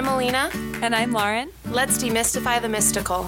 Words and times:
I'm 0.00 0.08
Alina. 0.08 0.50
And 0.80 0.96
I'm 0.96 1.12
Lauren. 1.12 1.50
Let's 1.66 2.02
demystify 2.02 2.62
the 2.62 2.70
mystical. 2.70 3.24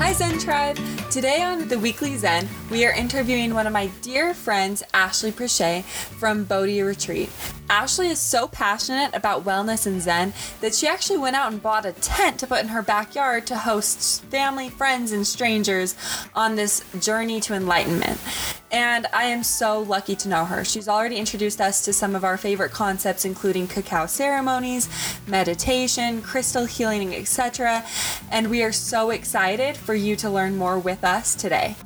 Hi, 0.00 0.12
Zen 0.12 0.40
Tribe. 0.40 0.76
Today 1.08 1.40
on 1.42 1.68
the 1.68 1.78
Weekly 1.78 2.16
Zen, 2.16 2.48
we 2.68 2.84
are 2.84 2.90
interviewing 2.90 3.54
one 3.54 3.68
of 3.68 3.72
my 3.72 3.86
dear 4.02 4.34
friends, 4.34 4.82
Ashley 4.92 5.30
Pritchett 5.30 5.84
from 5.84 6.42
Bodhi 6.42 6.82
Retreat. 6.82 7.30
Ashley 7.70 8.08
is 8.08 8.18
so 8.18 8.48
passionate 8.48 9.14
about 9.14 9.44
wellness 9.44 9.86
and 9.86 10.00
Zen 10.00 10.32
that 10.60 10.74
she 10.74 10.86
actually 10.86 11.18
went 11.18 11.36
out 11.36 11.52
and 11.52 11.62
bought 11.62 11.84
a 11.84 11.92
tent 11.92 12.40
to 12.40 12.46
put 12.46 12.62
in 12.62 12.68
her 12.68 12.80
backyard 12.80 13.46
to 13.48 13.58
host 13.58 14.24
family, 14.24 14.70
friends, 14.70 15.12
and 15.12 15.26
strangers 15.26 15.94
on 16.34 16.56
this 16.56 16.82
journey 16.98 17.40
to 17.40 17.54
enlightenment. 17.54 18.18
And 18.70 19.06
I 19.12 19.24
am 19.24 19.42
so 19.42 19.80
lucky 19.80 20.16
to 20.16 20.28
know 20.28 20.46
her. 20.46 20.64
She's 20.64 20.88
already 20.88 21.16
introduced 21.16 21.60
us 21.60 21.84
to 21.84 21.92
some 21.92 22.14
of 22.14 22.24
our 22.24 22.36
favorite 22.38 22.72
concepts, 22.72 23.24
including 23.24 23.66
cacao 23.66 24.06
ceremonies, 24.06 24.88
meditation, 25.26 26.22
crystal 26.22 26.64
healing, 26.64 27.14
etc. 27.14 27.84
And 28.30 28.48
we 28.48 28.62
are 28.62 28.72
so 28.72 29.10
excited 29.10 29.76
for 29.76 29.94
you 29.94 30.16
to 30.16 30.30
learn 30.30 30.56
more 30.56 30.78
with 30.78 31.04
us 31.04 31.34
today. 31.34 31.76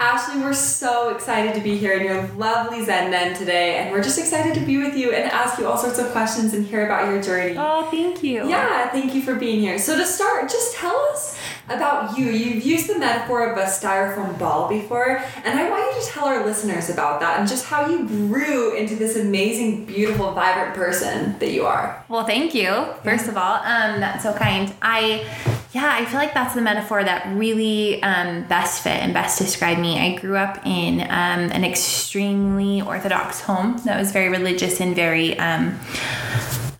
Ashley, 0.00 0.40
we're 0.40 0.54
so 0.54 1.10
excited 1.10 1.54
to 1.54 1.60
be 1.60 1.76
here 1.76 1.92
in 1.92 2.06
your 2.06 2.22
lovely 2.28 2.82
Zen 2.82 3.10
Den 3.10 3.36
today, 3.36 3.76
and 3.76 3.92
we're 3.92 4.02
just 4.02 4.18
excited 4.18 4.54
to 4.54 4.60
be 4.60 4.78
with 4.78 4.96
you 4.96 5.12
and 5.12 5.30
ask 5.30 5.58
you 5.58 5.66
all 5.66 5.76
sorts 5.76 5.98
of 5.98 6.10
questions 6.10 6.54
and 6.54 6.64
hear 6.64 6.86
about 6.86 7.06
your 7.08 7.20
journey. 7.20 7.54
Oh, 7.58 7.86
thank 7.90 8.22
you. 8.22 8.48
Yeah, 8.48 8.88
thank 8.88 9.14
you 9.14 9.20
for 9.20 9.34
being 9.34 9.60
here. 9.60 9.78
So 9.78 9.98
to 9.98 10.06
start, 10.06 10.48
just 10.48 10.74
tell 10.74 10.96
us 11.12 11.38
about 11.68 12.16
you. 12.16 12.30
You've 12.30 12.64
used 12.64 12.88
the 12.88 12.98
metaphor 12.98 13.52
of 13.52 13.58
a 13.58 13.64
styrofoam 13.64 14.38
ball 14.38 14.70
before, 14.70 15.18
and 15.44 15.60
I 15.60 15.68
want 15.68 15.94
you 15.94 16.00
to 16.00 16.08
tell 16.08 16.24
our 16.24 16.46
listeners 16.46 16.88
about 16.88 17.20
that 17.20 17.38
and 17.38 17.46
just 17.46 17.66
how 17.66 17.86
you 17.86 18.06
grew 18.06 18.74
into 18.74 18.96
this 18.96 19.16
amazing, 19.16 19.84
beautiful, 19.84 20.32
vibrant 20.32 20.74
person 20.74 21.38
that 21.40 21.52
you 21.52 21.66
are. 21.66 22.02
Well, 22.08 22.24
thank 22.24 22.54
you. 22.54 22.86
First 23.04 23.28
of 23.28 23.36
all, 23.36 23.56
um, 23.56 24.00
that's 24.00 24.22
so 24.22 24.32
kind. 24.32 24.72
I 24.80 25.28
yeah, 25.72 25.88
I 25.92 26.04
feel 26.04 26.18
like 26.18 26.34
that's 26.34 26.54
the 26.54 26.60
metaphor 26.60 27.04
that 27.04 27.32
really 27.36 28.02
um, 28.02 28.44
best 28.44 28.82
fit 28.82 28.96
and 28.96 29.14
best 29.14 29.38
described 29.38 29.80
me. 29.80 30.00
I 30.00 30.16
grew 30.16 30.36
up 30.36 30.66
in 30.66 31.00
um, 31.02 31.08
an 31.52 31.64
extremely 31.64 32.82
orthodox 32.82 33.40
home 33.40 33.80
that 33.84 33.98
was 33.98 34.10
very 34.10 34.28
religious 34.30 34.80
and 34.80 34.96
very 34.96 35.38
um, 35.38 35.78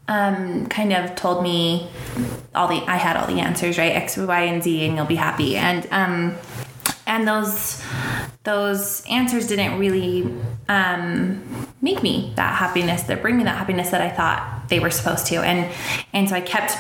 um, 0.08 0.66
kind 0.66 0.92
of 0.92 1.14
told 1.14 1.44
me 1.44 1.88
all 2.52 2.66
the 2.66 2.82
I 2.88 2.96
had 2.96 3.16
all 3.16 3.28
the 3.28 3.40
answers 3.40 3.78
right 3.78 3.92
X, 3.92 4.16
Y, 4.16 4.40
and 4.42 4.60
Z, 4.60 4.84
and 4.84 4.96
you'll 4.96 5.06
be 5.06 5.14
happy. 5.14 5.56
And 5.56 5.86
um, 5.92 6.36
and 7.06 7.28
those 7.28 7.84
those 8.42 9.04
answers 9.08 9.46
didn't 9.46 9.78
really 9.78 10.34
um, 10.68 11.68
make 11.80 12.02
me 12.02 12.32
that 12.34 12.56
happiness 12.56 13.04
that 13.04 13.22
bring 13.22 13.36
me 13.36 13.44
that 13.44 13.56
happiness 13.56 13.90
that 13.90 14.00
I 14.00 14.08
thought 14.08 14.68
they 14.68 14.80
were 14.80 14.90
supposed 14.90 15.26
to. 15.26 15.36
And 15.36 15.72
and 16.12 16.28
so 16.28 16.34
I 16.34 16.40
kept 16.40 16.76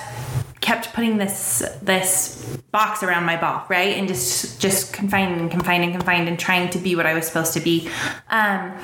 kept 0.60 0.92
putting 0.92 1.16
this 1.16 1.62
this 1.82 2.58
box 2.70 3.02
around 3.02 3.24
my 3.24 3.36
ball, 3.36 3.64
right, 3.68 3.96
and 3.96 4.06
just 4.06 4.60
just 4.60 4.92
confined 4.92 5.40
and 5.40 5.50
confined 5.50 5.84
and 5.84 5.92
confined 5.92 6.28
and 6.28 6.38
trying 6.38 6.68
to 6.70 6.78
be 6.78 6.94
what 6.94 7.06
I 7.06 7.14
was 7.14 7.26
supposed 7.26 7.54
to 7.54 7.60
be. 7.60 7.88
Um, 8.28 8.76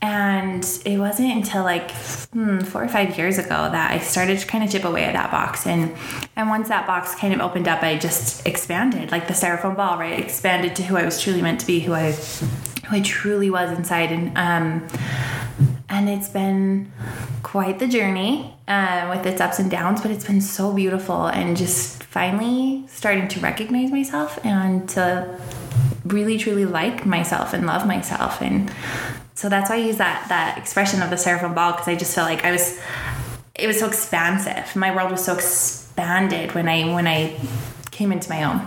and 0.00 0.64
it 0.84 0.98
wasn't 0.98 1.32
until 1.32 1.64
like 1.64 1.90
hmm, 2.32 2.60
four 2.60 2.82
or 2.82 2.88
five 2.88 3.18
years 3.18 3.36
ago 3.36 3.48
that 3.48 3.90
I 3.90 3.98
started 3.98 4.38
to 4.38 4.46
kind 4.46 4.64
of 4.64 4.70
chip 4.70 4.84
away 4.84 5.04
at 5.04 5.12
that 5.12 5.30
box, 5.30 5.66
and 5.66 5.94
and 6.36 6.48
once 6.48 6.68
that 6.68 6.86
box 6.86 7.14
kind 7.14 7.34
of 7.34 7.40
opened 7.40 7.68
up, 7.68 7.82
I 7.82 7.98
just 7.98 8.46
expanded 8.46 9.10
like 9.10 9.28
the 9.28 9.34
styrofoam 9.34 9.76
ball, 9.76 9.98
right, 9.98 10.18
expanded 10.18 10.74
to 10.76 10.82
who 10.82 10.96
I 10.96 11.04
was 11.04 11.20
truly 11.20 11.42
meant 11.42 11.60
to 11.60 11.66
be, 11.66 11.80
who 11.80 11.92
I 11.92 12.12
who 12.12 12.96
I 12.96 13.00
truly 13.00 13.50
was 13.50 13.76
inside, 13.76 14.12
and 14.12 14.36
um, 14.38 14.88
and 15.88 16.08
it's 16.08 16.28
been 16.28 16.92
quite 17.42 17.78
the 17.78 17.88
journey 17.88 18.54
uh, 18.66 19.14
with 19.14 19.26
its 19.26 19.40
ups 19.40 19.58
and 19.58 19.70
downs, 19.70 20.02
but 20.02 20.10
it's 20.10 20.26
been 20.26 20.40
so 20.40 20.72
beautiful 20.72 21.26
and 21.26 21.56
just 21.56 22.02
finally 22.04 22.84
starting 22.88 23.28
to 23.28 23.40
recognize 23.40 23.90
myself 23.90 24.38
and 24.44 24.88
to 24.90 25.38
really 26.04 26.38
truly 26.38 26.64
like 26.64 27.04
myself 27.04 27.52
and 27.52 27.66
love 27.66 27.86
myself 27.86 28.40
and 28.40 28.72
so 29.34 29.48
that's 29.48 29.70
why 29.70 29.76
I 29.76 29.78
use 29.78 29.98
that 29.98 30.28
that 30.30 30.58
expression 30.58 31.00
of 31.00 31.10
the 31.10 31.16
styrofoam 31.16 31.54
ball 31.54 31.70
because 31.70 31.86
I 31.86 31.94
just 31.94 32.12
felt 32.12 32.28
like 32.28 32.44
I 32.44 32.50
was 32.50 32.80
it 33.54 33.68
was 33.68 33.78
so 33.78 33.86
expansive. 33.86 34.74
My 34.74 34.94
world 34.94 35.12
was 35.12 35.24
so 35.24 35.34
expanded 35.34 36.56
when 36.56 36.68
I 36.68 36.92
when 36.92 37.06
I 37.06 37.38
came 37.92 38.10
into 38.10 38.28
my 38.30 38.42
own. 38.42 38.60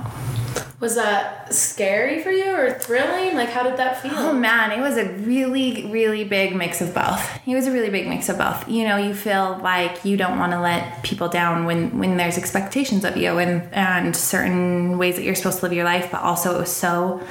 Was 0.81 0.95
that 0.95 1.53
scary 1.53 2.23
for 2.23 2.31
you 2.31 2.55
or 2.55 2.71
thrilling? 2.71 3.35
Like, 3.35 3.49
how 3.49 3.61
did 3.61 3.77
that 3.77 4.01
feel? 4.01 4.13
Oh 4.15 4.33
man, 4.33 4.71
it 4.71 4.81
was 4.81 4.97
a 4.97 5.05
really, 5.09 5.85
really 5.91 6.23
big 6.23 6.55
mix 6.55 6.81
of 6.81 6.91
both. 6.91 7.23
It 7.45 7.53
was 7.53 7.67
a 7.67 7.71
really 7.71 7.91
big 7.91 8.07
mix 8.07 8.29
of 8.29 8.39
both. 8.39 8.67
You 8.67 8.87
know, 8.87 8.97
you 8.97 9.13
feel 9.13 9.59
like 9.61 10.03
you 10.03 10.17
don't 10.17 10.39
want 10.39 10.53
to 10.53 10.59
let 10.59 11.03
people 11.03 11.29
down 11.29 11.65
when 11.65 11.99
when 11.99 12.17
there's 12.17 12.35
expectations 12.35 13.05
of 13.05 13.15
you 13.15 13.37
and 13.37 13.71
and 13.71 14.15
certain 14.15 14.97
ways 14.97 15.17
that 15.17 15.23
you're 15.23 15.35
supposed 15.35 15.59
to 15.59 15.65
live 15.65 15.73
your 15.73 15.85
life, 15.85 16.09
but 16.11 16.21
also 16.21 16.55
it 16.55 16.59
was 16.59 16.75
so 16.75 17.21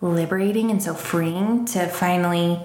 liberating 0.00 0.70
and 0.70 0.82
so 0.82 0.94
freeing 0.94 1.66
to 1.66 1.86
finally 1.88 2.58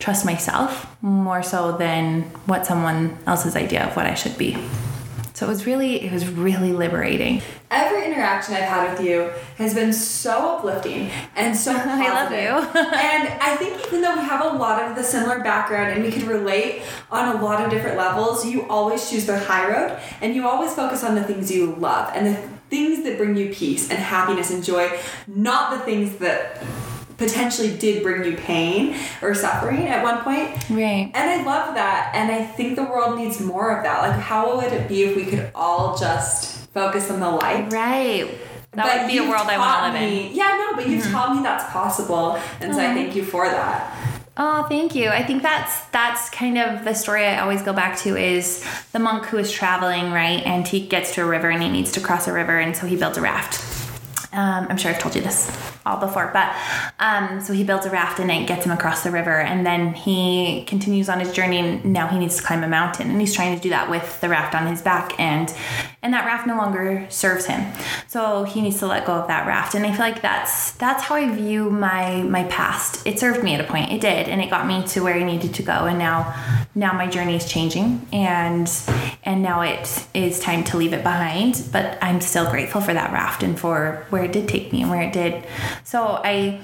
trust 0.00 0.26
myself 0.26 0.88
more 1.02 1.40
so 1.40 1.76
than 1.76 2.22
what 2.46 2.66
someone 2.66 3.16
else's 3.28 3.54
idea 3.54 3.86
of 3.86 3.94
what 3.94 4.06
I 4.06 4.14
should 4.14 4.36
be. 4.36 4.58
So 5.34 5.46
it 5.46 5.48
was 5.48 5.66
really, 5.66 6.00
it 6.00 6.12
was 6.12 6.28
really 6.28 6.72
liberating. 6.72 7.42
Every 7.74 8.06
interaction 8.06 8.54
I've 8.54 8.62
had 8.62 8.92
with 8.92 9.04
you 9.04 9.32
has 9.58 9.74
been 9.74 9.92
so 9.92 10.56
uplifting 10.56 11.10
and 11.34 11.56
so 11.56 11.72
positive. 11.72 11.90
I 12.06 12.22
love 12.22 12.30
you. 12.30 12.80
and 12.80 13.42
I 13.42 13.56
think 13.56 13.84
even 13.88 14.00
though 14.00 14.14
we 14.14 14.22
have 14.22 14.44
a 14.44 14.56
lot 14.56 14.80
of 14.80 14.96
the 14.96 15.02
similar 15.02 15.40
background 15.40 15.92
and 15.92 16.04
we 16.04 16.12
can 16.12 16.28
relate 16.28 16.82
on 17.10 17.34
a 17.34 17.42
lot 17.42 17.64
of 17.64 17.72
different 17.72 17.96
levels, 17.96 18.46
you 18.46 18.68
always 18.68 19.10
choose 19.10 19.26
the 19.26 19.36
high 19.36 19.68
road 19.68 19.98
and 20.20 20.36
you 20.36 20.46
always 20.46 20.72
focus 20.72 21.02
on 21.02 21.16
the 21.16 21.24
things 21.24 21.50
you 21.50 21.74
love 21.74 22.12
and 22.14 22.28
the 22.28 22.34
things 22.70 23.02
that 23.02 23.18
bring 23.18 23.36
you 23.36 23.52
peace 23.52 23.90
and 23.90 23.98
happiness 23.98 24.52
and 24.52 24.62
joy, 24.62 24.96
not 25.26 25.76
the 25.76 25.84
things 25.84 26.16
that 26.18 26.62
potentially 27.16 27.76
did 27.76 28.04
bring 28.04 28.24
you 28.24 28.36
pain 28.36 28.96
or 29.20 29.34
suffering 29.34 29.88
at 29.88 30.02
one 30.02 30.22
point. 30.22 30.48
Right. 30.70 31.10
And 31.12 31.30
I 31.30 31.44
love 31.44 31.74
that. 31.74 32.12
And 32.14 32.30
I 32.30 32.44
think 32.44 32.76
the 32.76 32.84
world 32.84 33.18
needs 33.18 33.40
more 33.40 33.76
of 33.76 33.82
that. 33.82 34.00
Like, 34.00 34.20
how 34.20 34.56
would 34.56 34.72
it 34.72 34.88
be 34.88 35.04
if 35.04 35.16
we 35.16 35.24
could 35.24 35.50
all 35.54 35.96
just 35.96 36.53
focus 36.74 37.10
on 37.10 37.20
the 37.20 37.30
light? 37.30 37.72
Right. 37.72 38.28
That 38.72 38.86
But 38.86 39.00
would 39.02 39.08
be 39.08 39.18
a 39.18 39.22
world 39.22 39.46
I 39.46 39.56
want 39.56 39.94
to 39.94 40.00
live 40.00 40.12
in. 40.12 40.34
Yeah, 40.34 40.58
no, 40.58 40.76
but 40.76 40.88
you've 40.88 41.02
mm-hmm. 41.02 41.12
taught 41.12 41.36
me 41.36 41.42
that's 41.42 41.72
possible. 41.72 42.38
And 42.60 42.74
so 42.74 42.80
I 42.80 42.86
mm-hmm. 42.86 42.94
thank 42.94 43.16
you 43.16 43.24
for 43.24 43.46
that. 43.46 44.14
Oh, 44.36 44.64
thank 44.64 44.96
you. 44.96 45.10
I 45.10 45.22
think 45.22 45.42
that's 45.42 45.80
that's 45.86 46.28
kind 46.30 46.58
of 46.58 46.84
the 46.84 46.92
story 46.92 47.24
I 47.24 47.38
always 47.38 47.62
go 47.62 47.72
back 47.72 47.96
to 47.98 48.16
is 48.16 48.68
the 48.90 48.98
monk 48.98 49.26
who 49.26 49.38
is 49.38 49.52
traveling, 49.52 50.10
right? 50.10 50.44
And 50.44 50.66
he 50.66 50.88
gets 50.88 51.14
to 51.14 51.22
a 51.22 51.24
river 51.24 51.50
and 51.50 51.62
he 51.62 51.68
needs 51.68 51.92
to 51.92 52.00
cross 52.00 52.26
a 52.26 52.32
river, 52.32 52.58
and 52.58 52.76
so 52.76 52.88
he 52.88 52.96
builds 52.96 53.16
a 53.16 53.20
raft. 53.20 53.73
Um, 54.34 54.66
I'm 54.68 54.76
sure 54.76 54.90
I've 54.90 54.98
told 54.98 55.14
you 55.14 55.22
this 55.22 55.50
all 55.86 55.98
before, 55.98 56.30
but 56.32 56.54
um, 56.98 57.40
so 57.40 57.52
he 57.52 57.62
builds 57.62 57.86
a 57.86 57.90
raft 57.90 58.18
and 58.18 58.30
it 58.30 58.46
gets 58.46 58.66
him 58.66 58.72
across 58.72 59.04
the 59.04 59.10
river, 59.10 59.40
and 59.40 59.64
then 59.64 59.94
he 59.94 60.64
continues 60.66 61.08
on 61.08 61.20
his 61.20 61.32
journey. 61.32 61.58
And 61.58 61.84
now 61.92 62.08
he 62.08 62.18
needs 62.18 62.36
to 62.36 62.42
climb 62.42 62.64
a 62.64 62.68
mountain, 62.68 63.10
and 63.10 63.20
he's 63.20 63.34
trying 63.34 63.54
to 63.56 63.62
do 63.62 63.70
that 63.70 63.88
with 63.88 64.20
the 64.20 64.28
raft 64.28 64.54
on 64.54 64.66
his 64.66 64.82
back, 64.82 65.18
and 65.18 65.54
and 66.02 66.12
that 66.12 66.26
raft 66.26 66.46
no 66.46 66.56
longer 66.56 67.06
serves 67.08 67.46
him. 67.46 67.72
So 68.08 68.44
he 68.44 68.60
needs 68.60 68.78
to 68.80 68.86
let 68.86 69.06
go 69.06 69.12
of 69.12 69.28
that 69.28 69.46
raft, 69.46 69.74
and 69.74 69.86
I 69.86 69.90
feel 69.90 70.00
like 70.00 70.20
that's 70.20 70.72
that's 70.72 71.04
how 71.04 71.14
I 71.14 71.30
view 71.34 71.70
my 71.70 72.22
my 72.22 72.44
past. 72.44 73.06
It 73.06 73.18
served 73.18 73.42
me 73.44 73.54
at 73.54 73.60
a 73.60 73.64
point, 73.64 73.92
it 73.92 74.00
did, 74.00 74.28
and 74.28 74.40
it 74.40 74.50
got 74.50 74.66
me 74.66 74.84
to 74.88 75.00
where 75.02 75.14
I 75.14 75.22
needed 75.22 75.54
to 75.54 75.62
go, 75.62 75.86
and 75.86 75.98
now 75.98 76.34
now 76.74 76.92
my 76.92 77.06
journey 77.06 77.36
is 77.36 77.48
changing, 77.48 78.06
and 78.12 78.70
and 79.22 79.42
now 79.42 79.60
it 79.60 80.06
is 80.12 80.40
time 80.40 80.64
to 80.64 80.76
leave 80.76 80.92
it 80.92 81.02
behind. 81.02 81.62
But 81.72 81.98
I'm 82.02 82.20
still 82.20 82.50
grateful 82.50 82.80
for 82.80 82.92
that 82.92 83.12
raft 83.12 83.42
and 83.42 83.58
for 83.58 84.06
where 84.10 84.23
it 84.24 84.32
did 84.32 84.48
take 84.48 84.72
me 84.72 84.82
and 84.82 84.90
where 84.90 85.02
it 85.02 85.12
did. 85.12 85.44
So 85.84 86.20
I, 86.24 86.60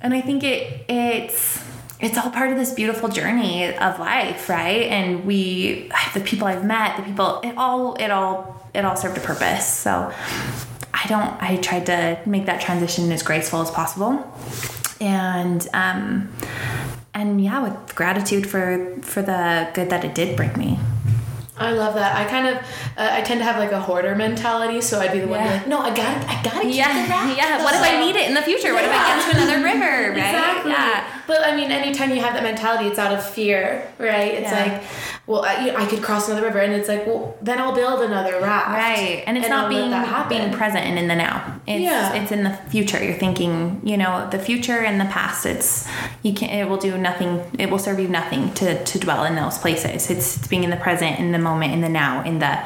and 0.00 0.14
I 0.14 0.20
think 0.20 0.42
it 0.44 0.84
it's 0.88 1.62
it's 2.02 2.18
all 2.18 2.30
part 2.30 2.50
of 2.50 2.58
this 2.58 2.72
beautiful 2.72 3.08
journey 3.08 3.72
of 3.76 4.00
life, 4.00 4.48
right? 4.48 4.82
And 4.82 5.24
we, 5.24 5.88
the 6.14 6.20
people 6.20 6.48
I've 6.48 6.64
met, 6.64 6.96
the 6.96 7.04
people, 7.04 7.40
it 7.44 7.56
all, 7.56 7.94
it 7.94 8.10
all, 8.10 8.60
it 8.74 8.84
all 8.84 8.96
served 8.96 9.16
a 9.18 9.20
purpose. 9.20 9.64
So 9.66 10.12
I 10.92 11.06
don't, 11.06 11.40
I 11.40 11.58
tried 11.58 11.86
to 11.86 12.18
make 12.26 12.46
that 12.46 12.60
transition 12.60 13.12
as 13.12 13.22
graceful 13.22 13.62
as 13.62 13.70
possible. 13.70 14.18
And, 15.00 15.66
um, 15.72 16.32
and 17.14 17.40
yeah, 17.40 17.62
with 17.62 17.94
gratitude 17.94 18.50
for, 18.50 18.96
for 19.02 19.22
the 19.22 19.70
good 19.72 19.90
that 19.90 20.04
it 20.04 20.16
did 20.16 20.36
bring 20.36 20.58
me. 20.58 20.80
I 21.62 21.72
love 21.72 21.94
that. 21.94 22.16
I 22.16 22.24
kind 22.28 22.46
of, 22.48 22.56
uh, 22.96 23.08
I 23.12 23.20
tend 23.22 23.40
to 23.40 23.44
have 23.44 23.58
like 23.58 23.72
a 23.72 23.80
hoarder 23.80 24.14
mentality, 24.14 24.80
so 24.80 25.00
I'd 25.00 25.12
be 25.12 25.20
the 25.20 25.28
one 25.28 25.40
Yeah. 25.40 25.52
like, 25.52 25.66
no, 25.66 25.78
I 25.80 25.90
gotta, 25.94 26.18
I 26.30 26.40
gotta 26.42 26.60
keep 26.62 26.74
Yeah, 26.76 26.92
the 27.04 27.08
raft. 27.10 27.36
yeah. 27.38 27.64
What 27.64 27.74
if 27.74 27.82
I 27.82 28.00
need 28.00 28.16
it 28.16 28.28
in 28.28 28.34
the 28.34 28.42
future? 28.42 28.74
What 28.74 28.84
if 28.84 28.90
I 28.90 28.98
get 29.08 29.30
to 29.30 29.36
another 29.42 29.62
river? 29.64 30.12
Right? 30.12 30.34
Exactly. 30.34 30.72
Yeah. 30.72 31.04
But 31.26 31.44
I 31.46 31.54
mean, 31.56 31.70
anytime 31.70 32.10
you 32.10 32.20
have 32.20 32.34
that 32.34 32.42
mentality, 32.42 32.88
it's 32.88 32.98
out 32.98 33.12
of 33.14 33.24
fear, 33.24 33.86
right? 33.98 34.34
It's 34.34 34.50
Yeah. 34.50 34.62
like, 34.62 34.82
well, 35.26 35.44
I, 35.44 35.64
you 35.66 35.72
know, 35.72 35.78
I 35.78 35.86
could 35.86 36.02
cross 36.02 36.28
another 36.28 36.46
river, 36.46 36.58
and 36.58 36.72
it's 36.72 36.88
like, 36.88 37.06
well, 37.06 37.36
then 37.40 37.58
I'll 37.60 37.74
build 37.74 38.02
another 38.02 38.40
raft. 38.40 38.68
Right. 38.70 39.22
And 39.26 39.38
it's 39.38 39.46
I'll 39.48 39.62
not 39.62 39.68
being 39.68 39.90
being 40.28 40.52
present 40.52 40.84
and 40.84 40.98
in 40.98 41.06
the 41.08 41.14
now. 41.14 41.60
It's 41.66 41.82
Yeah. 41.82 42.12
it's 42.14 42.32
in 42.32 42.42
the 42.42 42.50
future. 42.70 43.02
You're 43.02 43.14
thinking, 43.14 43.80
you 43.84 43.96
know, 43.96 44.28
the 44.30 44.38
future 44.38 44.78
and 44.80 45.00
the 45.00 45.04
past. 45.06 45.46
It's 45.46 45.86
you 46.22 46.32
can't. 46.32 46.52
it 46.52 46.68
will 46.68 46.76
do 46.76 46.98
nothing 46.98 47.40
it 47.58 47.70
will 47.70 47.78
serve 47.78 48.00
you 48.00 48.08
nothing 48.08 48.52
to, 48.54 48.82
to 48.84 48.98
dwell 48.98 49.24
in 49.24 49.34
those 49.36 49.58
places. 49.58 50.10
It's, 50.10 50.10
it's 50.38 50.48
being 50.48 50.64
in 50.64 50.70
the 50.70 50.76
present, 50.76 51.18
in 51.20 51.32
the 51.32 51.38
moment, 51.38 51.72
in 51.72 51.80
the 51.82 51.88
now, 51.88 52.22
in 52.24 52.38
the 52.40 52.58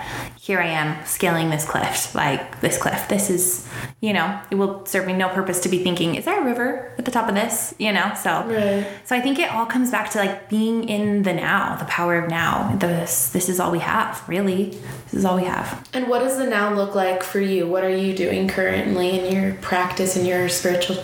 here 0.47 0.61
I 0.61 0.67
am 0.67 1.05
scaling 1.05 1.51
this 1.51 1.65
cliff, 1.65 2.15
like 2.15 2.61
this 2.61 2.79
cliff. 2.79 3.09
This 3.09 3.31
is 3.31 3.67
you 4.01 4.13
know, 4.13 4.41
it 4.51 4.55
will 4.55 4.87
serve 4.87 5.07
me 5.07 5.13
no 5.13 5.29
purpose 5.29 5.61
to 5.61 5.69
be 5.69 5.83
thinking, 5.83 6.15
is 6.15 6.25
there 6.25 6.41
a 6.41 6.45
river 6.45 6.95
at 6.99 7.05
the 7.05 7.11
top 7.11 7.29
of 7.29 7.35
this? 7.35 7.75
You 7.79 7.93
know, 7.93 8.13
so 8.15 8.31
Right. 8.47 8.87
so 9.05 9.17
I 9.17 9.21
think 9.21 9.39
it 9.41 9.51
all 9.51 9.67
comes 9.67 9.91
back 9.91 10.11
to 10.11 10.19
like 10.19 10.49
being 10.49 10.89
in 10.89 11.23
the 11.25 11.33
now, 11.33 11.75
the 11.77 11.85
power 11.87 12.17
of 12.23 12.31
now. 12.31 12.77
This 12.79 13.31
this 13.31 13.49
is 13.49 13.59
all 13.59 13.73
we 13.73 13.81
have, 13.81 14.23
really. 14.29 14.79
This 15.07 15.15
is 15.15 15.25
all 15.25 15.37
we 15.37 15.45
have. 15.45 15.89
And 15.93 16.07
what 16.07 16.21
does 16.21 16.39
the 16.39 16.47
now 16.47 16.73
look 16.73 16.95
like 16.95 17.23
for 17.25 17.41
you? 17.41 17.67
What 17.67 17.83
are 17.83 17.97
you 17.97 18.15
doing 18.15 18.47
currently 18.47 19.19
in 19.19 19.35
your 19.35 19.55
practice 19.55 20.17
in 20.17 20.25
your 20.25 20.49
spiritual 20.49 20.97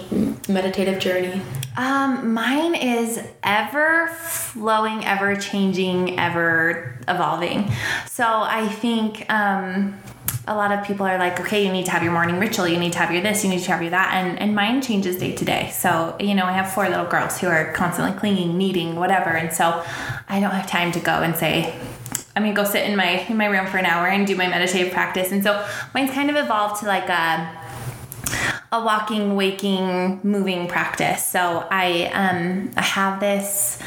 meditative 0.48 1.00
journey? 1.00 1.40
Um, 1.76 2.34
mine 2.34 2.74
is 2.74 3.20
ever 3.42 4.08
flowing, 4.08 5.04
ever 5.04 5.36
changing, 5.36 6.18
ever 6.18 6.98
evolving. 7.08 7.70
So 8.10 8.24
I 8.24 8.68
think 8.68 9.24
um, 9.30 9.98
a 10.46 10.54
lot 10.54 10.72
of 10.72 10.84
people 10.84 11.06
are 11.06 11.18
like, 11.18 11.40
okay, 11.40 11.64
you 11.64 11.72
need 11.72 11.86
to 11.86 11.90
have 11.92 12.02
your 12.02 12.12
morning 12.12 12.38
ritual, 12.38 12.68
you 12.68 12.78
need 12.78 12.92
to 12.92 12.98
have 12.98 13.12
your 13.12 13.22
this, 13.22 13.42
you 13.44 13.50
need 13.50 13.62
to 13.62 13.70
have 13.70 13.80
your 13.80 13.90
that, 13.90 14.12
and 14.12 14.38
and 14.38 14.54
mine 14.54 14.82
changes 14.82 15.16
day 15.16 15.34
to 15.34 15.44
day. 15.44 15.70
So 15.72 16.16
you 16.20 16.34
know, 16.34 16.44
I 16.44 16.52
have 16.52 16.72
four 16.72 16.88
little 16.88 17.06
girls 17.06 17.40
who 17.40 17.46
are 17.46 17.72
constantly 17.72 18.18
cleaning, 18.18 18.58
kneading, 18.58 18.96
whatever, 18.96 19.30
and 19.30 19.52
so 19.52 19.84
I 20.28 20.40
don't 20.40 20.50
have 20.50 20.68
time 20.68 20.92
to 20.92 21.00
go 21.00 21.22
and 21.22 21.36
say. 21.36 21.74
I'm 22.34 22.44
gonna 22.44 22.54
go 22.54 22.64
sit 22.64 22.88
in 22.88 22.96
my 22.96 23.26
in 23.28 23.36
my 23.36 23.44
room 23.44 23.66
for 23.66 23.76
an 23.76 23.84
hour 23.84 24.06
and 24.06 24.26
do 24.26 24.34
my 24.34 24.48
meditative 24.48 24.90
practice, 24.90 25.32
and 25.32 25.44
so 25.44 25.66
mine's 25.94 26.10
kind 26.10 26.30
of 26.30 26.36
evolved 26.36 26.80
to 26.80 26.86
like 26.86 27.08
a 27.10 27.61
a 28.72 28.82
walking, 28.82 29.36
waking, 29.36 30.18
moving 30.22 30.66
practice. 30.66 31.24
So 31.24 31.66
I 31.70 32.10
um 32.14 32.72
I 32.76 32.82
have 32.82 33.20
this 33.20 33.78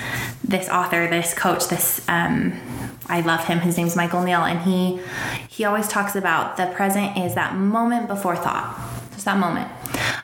this 0.44 0.70
author, 0.70 1.08
this 1.10 1.34
coach, 1.34 1.68
this 1.68 2.08
um 2.08 2.54
I 3.08 3.22
love 3.22 3.46
him. 3.46 3.60
His 3.60 3.78
name's 3.78 3.96
Michael 3.96 4.24
Neill, 4.24 4.44
and 4.44 4.62
he 4.62 5.00
he 5.48 5.66
always 5.66 5.88
talks 5.88 6.16
about 6.16 6.58
the 6.58 6.68
present 6.68 7.18
is 7.18 7.36
that 7.36 7.56
moment 7.56 8.08
before 8.08 8.36
thought. 8.36 8.80
Just 9.12 9.26
that 9.26 9.38
moment. 9.38 9.72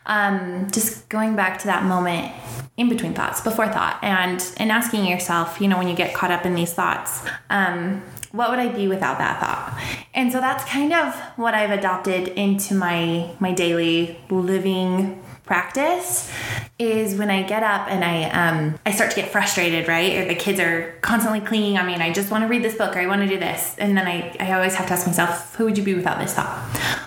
Um, 0.05 0.67
just 0.71 1.07
going 1.09 1.35
back 1.35 1.59
to 1.59 1.67
that 1.67 1.83
moment 1.83 2.31
in 2.77 2.89
between 2.89 3.13
thoughts, 3.13 3.41
before 3.41 3.67
thought, 3.67 3.99
and 4.03 4.43
and 4.57 4.71
asking 4.71 5.05
yourself, 5.05 5.59
you 5.59 5.67
know, 5.67 5.77
when 5.77 5.87
you 5.87 5.95
get 5.95 6.13
caught 6.13 6.31
up 6.31 6.45
in 6.45 6.55
these 6.55 6.73
thoughts, 6.73 7.23
um, 7.49 8.01
what 8.31 8.49
would 8.49 8.59
I 8.59 8.69
be 8.69 8.87
without 8.87 9.17
that 9.17 9.39
thought? 9.39 9.79
And 10.13 10.31
so 10.31 10.39
that's 10.39 10.63
kind 10.65 10.93
of 10.93 11.13
what 11.35 11.53
I've 11.53 11.71
adopted 11.71 12.29
into 12.29 12.73
my 12.73 13.31
my 13.39 13.53
daily 13.53 14.19
living 14.29 15.21
practice 15.43 16.31
is 16.79 17.17
when 17.17 17.29
I 17.29 17.43
get 17.43 17.61
up 17.61 17.89
and 17.89 18.05
I 18.05 18.23
um 18.29 18.79
I 18.85 18.91
start 18.91 19.09
to 19.11 19.15
get 19.17 19.31
frustrated, 19.31 19.87
right? 19.87 20.17
Or 20.17 20.25
the 20.25 20.35
kids 20.35 20.59
are 20.61 20.97
constantly 21.01 21.41
clinging 21.41 21.77
on 21.77 21.85
me 21.87 21.93
and 21.93 22.01
I 22.01 22.13
just 22.13 22.31
want 22.31 22.43
to 22.43 22.47
read 22.47 22.63
this 22.63 22.75
book 22.75 22.95
or 22.95 22.99
I 22.99 23.05
want 23.05 23.21
to 23.21 23.27
do 23.27 23.37
this. 23.37 23.75
And 23.77 23.97
then 23.97 24.07
I, 24.07 24.35
I 24.39 24.53
always 24.53 24.75
have 24.75 24.87
to 24.87 24.93
ask 24.93 25.05
myself, 25.05 25.55
who 25.55 25.65
would 25.65 25.77
you 25.77 25.83
be 25.83 25.93
without 25.93 26.19
this 26.19 26.33
thought? 26.33 26.57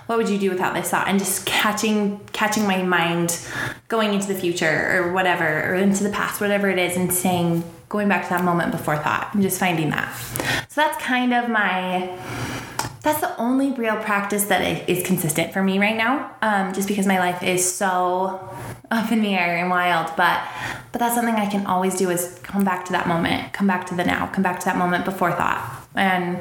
What 0.07 0.19
would 0.19 0.29
you 0.29 0.39
do 0.39 0.51
without 0.51 0.75
this 0.75 0.91
thought? 0.91 1.09
And 1.09 1.19
just 1.19 1.47
catching 1.47 2.21
catching 2.33 2.67
my 2.67 2.83
mind 2.83 3.41
going 3.89 4.13
into 4.13 4.29
the 4.29 4.35
future 4.35 5.03
or 5.03 5.13
whatever, 5.13 5.71
or 5.71 5.75
into 5.77 6.05
the 6.05 6.11
past, 6.11 6.41
whatever 6.41 6.69
it 6.69 6.79
is, 6.79 6.97
and 6.99 7.11
saying 7.13 7.65
going 7.95 8.09
back 8.09 8.25
to 8.25 8.31
that 8.31 8.43
moment 8.43 8.73
before 8.73 8.97
thought 8.97 9.33
and 9.35 9.41
just 9.41 9.61
finding 9.61 9.91
that. 9.91 10.13
So 10.69 10.81
that's 10.81 11.01
kind 11.01 11.33
of 11.33 11.49
my 11.49 12.19
that's 13.03 13.21
the 13.21 13.37
only 13.37 13.71
real 13.71 13.97
practice 13.99 14.45
that 14.45 14.89
is 14.89 15.07
consistent 15.07 15.53
for 15.53 15.63
me 15.63 15.79
right 15.79 15.97
now 15.97 16.35
um, 16.43 16.73
just 16.73 16.89
because 16.89 17.07
my 17.07 17.21
life 17.21 17.41
is 17.43 17.63
so 17.63 18.51
up 18.91 19.13
in 19.13 19.23
the 19.23 19.35
air 19.35 19.59
and 19.59 19.71
wild 19.71 20.11
but 20.17 20.43
but 20.91 20.99
that's 20.99 21.15
something 21.15 21.35
i 21.35 21.47
can 21.47 21.67
always 21.67 21.95
do 21.97 22.09
is 22.09 22.39
come 22.43 22.65
back 22.65 22.85
to 22.85 22.93
that 22.93 23.07
moment 23.07 23.53
come 23.53 23.67
back 23.67 23.87
to 23.87 23.95
the 23.95 24.05
now 24.05 24.27
come 24.29 24.43
back 24.43 24.59
to 24.59 24.65
that 24.65 24.79
moment 24.79 25.05
before 25.05 25.33
thought 25.33 25.87
and 25.95 26.39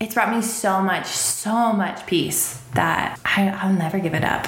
it's 0.00 0.14
brought 0.14 0.34
me 0.34 0.40
so 0.40 0.80
much 0.80 1.06
so 1.06 1.72
much 1.72 2.06
peace 2.06 2.62
that 2.74 3.20
I, 3.24 3.50
i'll 3.50 3.74
never 3.74 3.98
give 3.98 4.14
it 4.14 4.24
up 4.24 4.46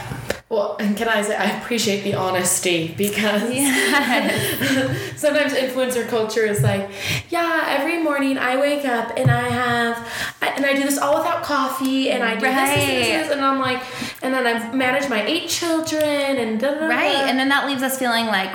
Well, 0.51 0.77
and 0.79 0.97
can 0.97 1.09
I 1.09 1.23
say 1.23 1.35
I 1.35 1.59
appreciate 1.59 2.05
the 2.05 2.15
honesty 2.15 2.95
because 2.97 3.43
sometimes 5.17 5.55
influencer 5.55 6.07
culture 6.07 6.45
is 6.45 6.63
like, 6.63 6.91
yeah, 7.31 7.65
every 7.67 8.03
morning 8.03 8.37
I 8.37 8.57
wake 8.61 8.85
up 8.85 9.17
and 9.17 9.31
I 9.31 9.49
have, 9.49 9.97
and 10.43 10.67
I 10.67 10.75
do 10.75 10.83
this 10.83 10.99
all 10.99 11.17
without 11.19 11.43
coffee 11.43 12.11
and 12.11 12.23
I 12.23 12.35
do 12.35 12.41
this, 12.43 12.55
this, 12.55 12.87
this, 12.87 13.07
this, 13.07 13.31
and 13.33 13.41
I'm 13.45 13.59
like, 13.59 13.83
and 14.23 14.35
then 14.35 14.47
I 14.47 14.73
manage 14.73 15.09
my 15.09 15.25
eight 15.25 15.49
children 15.49 16.03
and 16.03 16.61
da 16.61 16.75
da 16.75 16.81
da. 16.81 16.87
right 16.89 17.17
and 17.29 17.39
then 17.39 17.49
that 17.49 17.67
leaves 17.67 17.83
us 17.83 17.99
feeling 17.99 18.27
like 18.27 18.53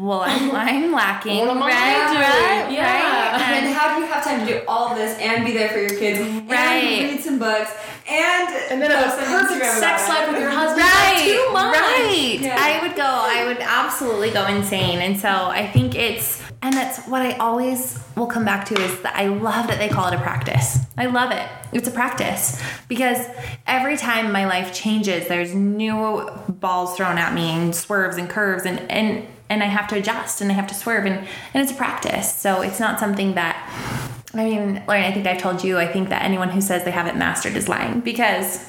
well 0.00 0.22
i'm, 0.22 0.50
I'm 0.52 0.92
lacking 0.92 1.38
What 1.40 1.50
am 1.50 1.62
I 1.62 1.68
right 1.68 2.08
doing? 2.08 2.20
right 2.20 2.72
Yeah. 2.72 3.32
right 3.32 3.52
And 3.62 3.74
how 3.74 3.94
do 3.94 4.00
you 4.02 4.06
have 4.10 4.24
time 4.24 4.46
to 4.46 4.52
do 4.52 4.60
all 4.66 4.88
of 4.88 4.96
this 4.96 5.18
and 5.18 5.44
be 5.44 5.52
there 5.52 5.68
for 5.68 5.78
your 5.80 5.90
kids 5.98 6.18
Right. 6.48 7.02
and 7.02 7.10
read 7.12 7.20
some 7.20 7.38
books 7.38 7.70
and 8.08 8.48
and 8.70 8.80
then 8.82 8.90
a 8.90 8.94
post 9.02 9.18
on 9.18 9.24
perfect 9.26 9.62
Instagram 9.64 9.78
sex 9.80 10.08
life 10.08 10.28
with 10.30 10.40
your 10.40 10.50
husband 10.50 10.80
right 10.82 11.18
for 11.18 11.24
two 11.24 11.52
months. 11.52 11.78
right 11.78 12.38
Yeah. 12.40 12.56
i 12.58 12.80
would 12.86 12.96
go 12.96 13.02
i 13.04 13.44
would 13.46 13.58
absolutely 13.60 14.30
go 14.30 14.46
insane 14.46 14.98
and 15.00 15.18
so 15.18 15.28
i 15.28 15.66
think 15.66 15.94
it's 15.94 16.42
and 16.62 16.72
that's 16.74 17.06
what 17.06 17.22
i 17.22 17.32
always 17.36 17.98
will 18.16 18.26
come 18.26 18.44
back 18.44 18.64
to 18.66 18.74
is 18.80 19.00
that 19.02 19.14
i 19.16 19.26
love 19.26 19.66
that 19.68 19.78
they 19.78 19.88
call 19.88 20.08
it 20.08 20.14
a 20.14 20.18
practice 20.20 20.78
i 20.96 21.06
love 21.06 21.30
it 21.30 21.46
it's 21.72 21.88
a 21.88 21.90
practice 21.90 22.60
because 22.88 23.18
every 23.66 23.96
time 23.96 24.32
my 24.32 24.46
life 24.46 24.72
changes 24.74 25.26
there's 25.28 25.54
new 25.54 26.28
balls 26.48 26.96
thrown 26.96 27.18
at 27.18 27.32
me 27.34 27.50
and 27.50 27.74
swerves 27.74 28.16
and 28.16 28.28
curves 28.30 28.64
and 28.64 28.78
and 28.90 29.26
and 29.50 29.62
i 29.62 29.66
have 29.66 29.86
to 29.86 29.96
adjust 29.96 30.40
and 30.40 30.50
i 30.50 30.54
have 30.54 30.66
to 30.66 30.74
swerve 30.74 31.04
and 31.04 31.18
and 31.52 31.62
it's 31.62 31.72
a 31.72 31.74
practice 31.74 32.34
so 32.34 32.62
it's 32.62 32.80
not 32.80 32.98
something 32.98 33.34
that 33.34 33.56
I 34.32 34.44
mean, 34.44 34.82
Lauren, 34.86 35.02
I 35.02 35.10
think 35.10 35.26
I've 35.26 35.40
told 35.40 35.64
you, 35.64 35.76
I 35.76 35.88
think 35.88 36.08
that 36.10 36.22
anyone 36.22 36.50
who 36.50 36.60
says 36.60 36.84
they 36.84 36.92
haven't 36.92 37.18
mastered 37.18 37.56
is 37.56 37.68
lying 37.68 37.98
because 37.98 38.64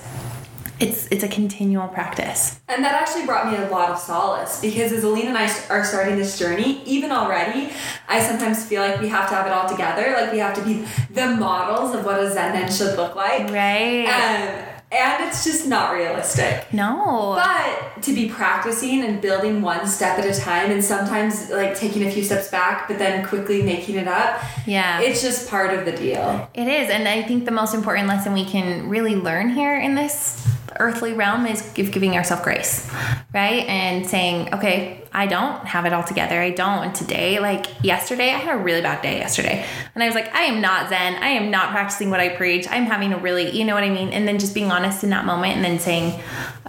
it's 0.81 1.07
it's 1.12 1.24
a 1.24 1.28
continual 1.28 1.88
practice. 1.88 2.60
And 2.68 2.83
that 2.83 3.00
actually 3.00 3.28
brought 3.28 3.51
me 3.51 3.57
a 3.63 3.69
lot 3.69 3.92
of 3.92 4.00
solace 4.00 4.60
because 4.60 4.92
as 4.92 5.04
Alina 5.04 5.30
and 5.30 5.38
I 5.38 5.54
are 5.69 5.83
starting 5.83 6.16
this 6.16 6.39
journey, 6.39 6.81
even 6.86 7.12
already, 7.12 7.72
I 8.10 8.19
sometimes 8.19 8.66
feel 8.66 8.81
like 8.81 9.00
we 9.00 9.07
have 9.10 9.30
to 9.30 9.36
have 9.36 9.45
it 9.45 9.51
all 9.51 9.69
together. 9.69 10.13
Like 10.13 10.31
we 10.31 10.39
have 10.39 10.56
to 10.56 10.63
be 10.63 10.86
the 11.12 11.28
models 11.36 11.94
of 11.94 12.04
what 12.04 12.19
a 12.19 12.31
Zen 12.31 12.72
should 12.72 12.98
look 12.98 13.16
like. 13.16 13.51
Right. 13.51 14.07
Um, 14.07 14.70
and 14.91 15.23
it's 15.23 15.43
just 15.43 15.67
not 15.67 15.93
realistic. 15.93 16.71
no. 16.73 17.33
But 17.35 18.01
to 18.03 18.13
be 18.13 18.29
practicing 18.29 19.03
and 19.03 19.21
building 19.21 19.61
one 19.61 19.88
step 19.88 20.19
at 20.19 20.25
a 20.25 20.38
time 20.38 20.71
and 20.71 20.83
sometimes 20.83 21.49
like 21.49 21.75
taking 21.75 22.05
a 22.05 22.11
few 22.11 22.23
steps 22.23 22.49
back, 22.49 22.88
but 22.88 22.99
then 22.99 23.25
quickly 23.25 23.61
making 23.61 23.95
it 23.95 24.07
up, 24.07 24.41
yeah. 24.65 24.99
it's 24.99 25.21
just 25.21 25.49
part 25.49 25.73
of 25.73 25.85
the 25.85 25.91
deal. 25.91 26.49
It 26.53 26.67
is, 26.67 26.89
and 26.89 27.07
I 27.07 27.23
think 27.23 27.45
the 27.45 27.51
most 27.51 27.73
important 27.73 28.07
lesson 28.07 28.33
we 28.33 28.45
can 28.45 28.89
really 28.89 29.16
learn 29.16 29.49
here 29.49 29.77
in 29.77 29.95
this 29.95 30.45
earthly 30.80 31.13
realm 31.13 31.45
is 31.45 31.61
giving 31.73 32.16
ourselves 32.16 32.44
grace, 32.44 32.92
right? 33.33 33.66
And 33.68 34.07
saying, 34.07 34.54
okay, 34.54 35.01
I 35.13 35.28
don't 35.28 35.66
have 35.66 35.85
it 35.85 35.92
all 35.92 36.04
together. 36.04 36.40
I 36.40 36.51
don't. 36.51 36.85
And 36.85 36.95
today, 36.95 37.40
like 37.40 37.68
yesterday, 37.83 38.30
I 38.30 38.37
had 38.37 38.56
a 38.56 38.57
really 38.57 38.81
bad 38.81 39.01
day 39.01 39.18
yesterday. 39.18 39.66
And 39.94 40.01
I 40.01 40.06
was 40.06 40.16
like, 40.16 40.33
I 40.33 40.44
am 40.44 40.61
not 40.61 40.87
Zen. 40.87 41.16
I 41.16 41.30
am 41.30 41.51
not 41.51 41.71
practicing 41.71 42.09
what 42.09 42.21
I 42.21 42.30
preach. 42.30 42.66
I'm 42.69 42.85
having 42.85 43.11
a 43.11 43.18
really, 43.18 43.51
you 43.51 43.66
know 43.66 43.73
what 43.73 43.83
I 43.83 43.90
mean? 43.90 44.09
And 44.09 44.25
then 44.25 44.40
just 44.40 44.54
being 44.54 44.71
honest 44.71 45.04
in 45.04 45.09
that 45.09 45.25
moment 45.25 45.56
and 45.56 45.66
then 45.66 45.80
saying, 45.80 46.18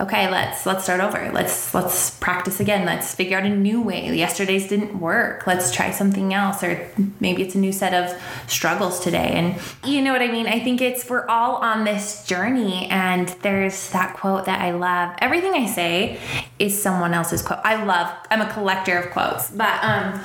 okay, 0.01 0.29
let's 0.29 0.67
let's 0.67 0.83
start 0.83 1.01
over. 1.01 1.31
Let's 1.33 1.73
let's 1.73 2.11
practice 2.19 2.59
again. 2.59 2.85
Let's 2.85 3.15
figure 3.15 3.39
out 3.39 3.45
a 3.45 3.49
new 3.49 3.81
way. 3.81 4.13
Yesterday's 4.13 4.67
didn't 4.67 4.99
work. 4.99 5.47
Let's 5.47 5.71
try 5.71 5.93
something 5.93 6.35
else. 6.35 6.65
Or 6.65 6.89
maybe 7.21 7.43
it's 7.43 7.55
a 7.55 7.59
new 7.59 7.73
set 7.73 7.95
of 7.95 8.21
struggles 8.49 8.99
today. 8.99 9.33
And 9.35 9.61
you 9.85 10.03
know 10.03 10.13
what 10.13 10.23
I 10.23 10.33
mean? 10.33 10.49
I 10.49 10.59
think 10.59 10.81
it's 10.81 11.09
we're 11.09 11.29
all 11.29 11.57
on 11.57 11.85
this 11.85 12.27
journey 12.27 12.89
and 12.89 13.29
there's 13.43 13.92
that 13.93 14.15
quote 14.15 14.47
that 14.47 14.61
I 14.61 14.73
love. 14.73 15.15
Everything 15.21 15.53
I 15.55 15.67
say 15.67 16.21
is 16.59 16.81
someone 16.81 17.15
else's 17.15 17.43
quote. 17.43 17.61
I 17.65 17.83
love 17.85 18.13
I'm 18.31 18.41
a 18.41 18.53
collector 18.53 18.99
of 18.99 19.11
quotes. 19.11 19.51
But 19.51 19.83
um 19.83 20.21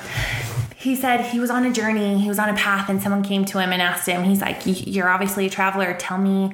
he 0.76 0.94
said 0.94 1.20
he 1.32 1.40
was 1.40 1.50
on 1.50 1.66
a 1.66 1.72
journey, 1.72 2.20
he 2.20 2.28
was 2.28 2.38
on 2.38 2.48
a 2.48 2.54
path, 2.54 2.88
and 2.88 3.02
someone 3.02 3.24
came 3.24 3.44
to 3.46 3.58
him 3.58 3.72
and 3.72 3.82
asked 3.82 4.08
him, 4.08 4.22
he's 4.22 4.40
like, 4.40 4.62
You're 4.64 5.08
obviously 5.08 5.46
a 5.46 5.50
traveler, 5.50 5.92
tell 5.94 6.18
me, 6.18 6.52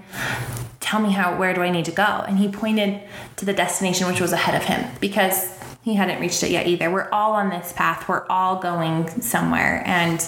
tell 0.80 1.00
me 1.00 1.12
how, 1.12 1.36
where 1.36 1.52
do 1.52 1.60
I 1.60 1.70
need 1.70 1.84
to 1.84 1.92
go? 1.92 2.24
And 2.26 2.38
he 2.38 2.48
pointed 2.48 3.02
to 3.36 3.44
the 3.44 3.52
destination 3.52 4.08
which 4.08 4.20
was 4.20 4.32
ahead 4.32 4.54
of 4.54 4.64
him 4.64 4.90
because 4.98 5.58
he 5.84 5.94
hadn't 5.94 6.18
reached 6.18 6.42
it 6.42 6.50
yet 6.50 6.66
either. 6.66 6.90
We're 6.90 7.10
all 7.10 7.32
on 7.34 7.50
this 7.50 7.72
path, 7.74 8.08
we're 8.08 8.26
all 8.28 8.56
going 8.56 9.06
somewhere. 9.20 9.82
And 9.84 10.26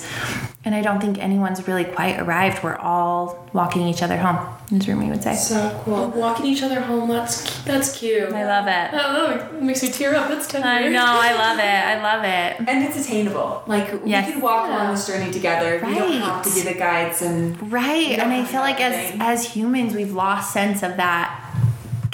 and 0.65 0.75
I 0.75 0.83
don't 0.83 1.01
think 1.01 1.19
anyone's 1.19 1.67
really 1.67 1.85
quite 1.85 2.19
arrived. 2.21 2.63
We're 2.63 2.77
all 2.77 3.49
walking 3.53 3.83
each 3.87 4.03
other 4.03 4.17
home. 4.19 4.39
Is 4.73 4.87
Rumi 4.89 5.09
would 5.11 5.23
say. 5.23 5.35
So 5.37 5.81
cool. 5.85 6.09
Walking 6.09 6.47
each 6.47 6.63
other 6.63 6.81
home. 6.81 7.09
That's 7.09 7.63
that's 7.65 7.97
cute. 7.99 8.33
I 8.33 8.45
love 8.45 8.67
it. 8.67 9.01
Oh, 9.01 9.27
oh, 9.51 9.57
it 9.57 9.63
makes 9.63 9.83
me 9.83 9.89
tear 9.91 10.15
up. 10.17 10.29
That's 10.29 10.47
tender. 10.49 10.67
I 10.69 10.89
know. 10.89 11.05
I 11.07 11.33
love 11.35 11.59
it. 11.59 11.63
I 11.65 12.03
love 12.03 12.25
it. 12.25 12.69
And 12.69 12.85
it's 12.85 12.99
attainable. 13.07 13.63
Like 13.67 14.01
Yes. 14.05 14.27
we 14.27 14.33
can 14.33 14.43
walk 14.43 14.67
Yeah. 14.69 14.77
along 14.77 14.95
this 14.95 15.07
journey 15.07 15.31
together. 15.31 15.79
Right. 15.83 15.93
We 15.93 15.99
don't 15.99 16.13
have 16.21 16.43
to 16.43 16.51
Right. 16.51 16.65
be 16.65 16.73
the 16.73 16.79
guides 16.79 17.23
and 17.23 17.73
Right. 17.73 18.19
And 18.19 18.33
I 18.33 18.45
feel 18.45 18.61
like 18.61 18.79
that 18.79 18.93
as 18.93 19.15
as 19.21 19.53
humans 19.55 19.95
we've 19.95 20.13
lost 20.13 20.53
sense 20.53 20.83
of 20.83 20.97
that 20.97 21.31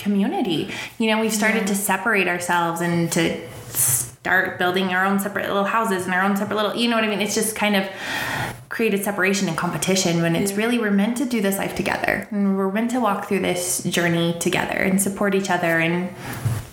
community. 0.02 0.70
You 0.98 1.08
know, 1.08 1.20
we've 1.20 1.32
started 1.32 1.66
to 1.68 1.74
separate 1.74 2.28
ourselves 2.28 2.80
and 2.80 3.10
to 3.12 3.48
start 3.68 4.58
building 4.58 4.88
our 4.94 5.04
own 5.04 5.18
separate 5.18 5.48
little 5.48 5.64
houses 5.64 6.04
and 6.04 6.14
our 6.14 6.22
own 6.22 6.36
separate 6.36 6.54
little 6.54 6.76
you 6.76 6.88
know 6.88 6.94
what 6.96 7.04
I 7.04 7.08
mean? 7.08 7.20
It's 7.20 7.34
just 7.34 7.56
kind 7.56 7.74
of 7.74 7.88
created 8.68 9.04
separation 9.04 9.48
and 9.48 9.56
competition 9.56 10.22
when 10.22 10.34
it's 10.34 10.52
really 10.52 10.78
we're 10.78 10.90
meant 10.90 11.16
to 11.18 11.26
do 11.26 11.40
this 11.40 11.58
life 11.58 11.74
together. 11.74 12.26
And 12.30 12.56
we're 12.56 12.70
meant 12.72 12.90
to 12.92 13.00
walk 13.00 13.28
through 13.28 13.40
this 13.40 13.82
journey 13.82 14.34
together 14.38 14.76
and 14.76 15.00
support 15.00 15.34
each 15.34 15.50
other 15.50 15.78
and 15.78 16.14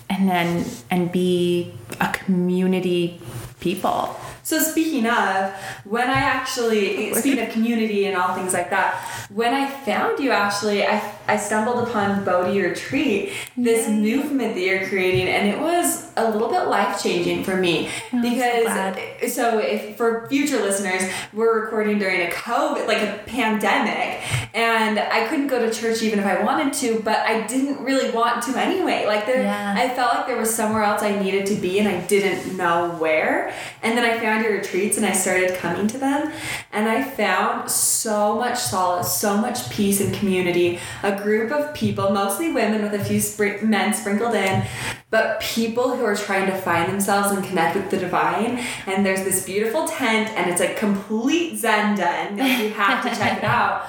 and 0.08 0.28
then 0.28 0.64
and 0.90 1.12
be 1.12 1.72
a 2.00 2.12
community 2.12 3.20
people. 3.60 4.18
So 4.50 4.58
speaking 4.58 5.06
of, 5.06 5.52
when 5.84 6.10
I 6.10 6.14
actually 6.14 7.14
speaking 7.14 7.38
of 7.38 7.50
community 7.50 8.06
and 8.06 8.16
all 8.16 8.34
things 8.34 8.52
like 8.52 8.68
that, 8.70 8.96
when 9.32 9.54
I 9.54 9.70
found 9.70 10.18
you 10.18 10.32
actually, 10.32 10.84
I 10.84 11.00
I 11.28 11.36
stumbled 11.36 11.86
upon 11.86 12.24
Bodhi 12.24 12.60
Retreat, 12.60 13.32
this 13.56 13.88
movement 13.88 14.56
that 14.56 14.60
you're 14.60 14.88
creating, 14.88 15.28
and 15.28 15.46
it 15.46 15.60
was 15.60 16.10
a 16.16 16.28
little 16.28 16.48
bit 16.48 16.62
life 16.62 17.00
changing 17.00 17.44
for 17.44 17.56
me 17.56 17.88
oh, 17.88 18.16
I'm 18.16 18.22
so 18.24 18.28
because 18.28 18.62
glad. 18.64 19.30
so 19.30 19.58
if 19.60 19.96
for 19.96 20.26
future 20.28 20.58
listeners, 20.58 21.08
we're 21.32 21.60
recording 21.62 22.00
during 22.00 22.26
a 22.26 22.30
COVID 22.32 22.88
like 22.88 23.02
a 23.02 23.22
pandemic, 23.26 24.20
and 24.52 24.98
I 24.98 25.28
couldn't 25.28 25.46
go 25.46 25.64
to 25.64 25.72
church 25.72 26.02
even 26.02 26.18
if 26.18 26.26
I 26.26 26.42
wanted 26.42 26.72
to, 26.80 26.98
but 27.04 27.18
I 27.18 27.46
didn't 27.46 27.84
really 27.84 28.10
want 28.10 28.42
to 28.46 28.58
anyway. 28.58 29.06
Like 29.06 29.26
there, 29.26 29.44
Yeah. 29.44 29.74
I 29.78 29.90
felt 29.90 30.12
like 30.12 30.26
there 30.26 30.38
was 30.38 30.52
somewhere 30.52 30.82
else 30.82 31.04
I 31.04 31.16
needed 31.22 31.46
to 31.46 31.54
be, 31.54 31.78
and 31.78 31.86
I 31.86 32.00
didn't 32.08 32.56
know 32.56 32.96
where. 32.98 33.54
And 33.84 33.96
then 33.96 34.04
I 34.04 34.18
found 34.18 34.39
your 34.42 34.52
retreats, 34.52 34.96
and 34.96 35.06
I 35.06 35.12
started 35.12 35.56
coming 35.56 35.86
to 35.88 35.98
them, 35.98 36.32
and 36.72 36.88
I 36.88 37.02
found 37.02 37.70
so 37.70 38.36
much 38.36 38.58
solace, 38.58 39.12
so 39.12 39.36
much 39.36 39.70
peace 39.70 40.00
and 40.00 40.14
community. 40.14 40.78
A 41.02 41.16
group 41.20 41.52
of 41.52 41.74
people, 41.74 42.10
mostly 42.10 42.52
women 42.52 42.82
with 42.82 42.94
a 42.94 43.04
few 43.04 43.18
spr- 43.18 43.62
men 43.62 43.94
sprinkled 43.94 44.34
in, 44.34 44.64
but 45.10 45.40
people 45.40 45.96
who 45.96 46.04
are 46.04 46.16
trying 46.16 46.46
to 46.46 46.56
find 46.56 46.90
themselves 46.90 47.36
and 47.36 47.44
connect 47.44 47.76
with 47.76 47.90
the 47.90 47.96
divine. 47.96 48.64
And 48.86 49.04
there's 49.04 49.24
this 49.24 49.44
beautiful 49.44 49.86
tent, 49.88 50.30
and 50.36 50.50
it's 50.50 50.60
a 50.60 50.74
complete 50.74 51.56
Zen 51.58 51.96
den. 51.96 52.38
You 52.38 52.70
have 52.70 53.02
to 53.04 53.10
check 53.10 53.38
it 53.38 53.44
out. 53.58 53.86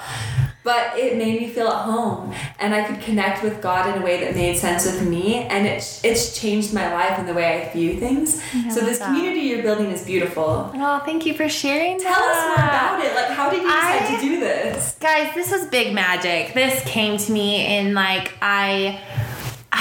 But 0.63 0.95
it 0.95 1.17
made 1.17 1.41
me 1.41 1.49
feel 1.49 1.67
at 1.69 1.85
home, 1.85 2.35
and 2.59 2.75
I 2.75 2.83
could 2.83 3.01
connect 3.01 3.41
with 3.43 3.61
God 3.63 3.95
in 3.95 4.01
a 4.01 4.05
way 4.05 4.23
that 4.23 4.35
made 4.35 4.57
sense 4.57 4.85
with 4.85 5.01
me, 5.07 5.37
and 5.37 5.65
it 5.65 5.99
it's 6.03 6.39
changed 6.39 6.71
my 6.71 6.93
life 6.93 7.17
and 7.17 7.27
the 7.27 7.33
way 7.33 7.67
I 7.67 7.73
view 7.73 7.99
things. 7.99 8.35
so 8.73 8.81
this 8.81 8.99
that. 8.99 9.07
community 9.07 9.39
you're 9.41 9.63
building 9.63 9.89
is 9.91 10.05
beautiful. 10.05 10.71
Oh, 10.75 11.01
thank 11.03 11.25
you 11.25 11.33
for 11.33 11.49
sharing 11.49 11.99
Tell 11.99 12.13
us 12.13 12.45
more 12.57 12.65
about 12.65 13.03
it. 13.03 13.15
Like, 13.15 13.29
how 13.29 13.49
did 13.49 13.63
you 13.63 13.67
decide 13.67 14.03
I- 14.03 14.15
to 14.15 14.21
do 14.21 14.39
this? 14.39 14.95
Guys, 14.99 15.33
this 15.33 15.51
was 15.51 15.65
big 15.65 15.95
magic. 15.95 16.53
This 16.53 16.83
came 16.85 17.17
to 17.17 17.31
me 17.31 17.77
in 17.77 17.95
like 17.95 18.31
I 18.39 18.99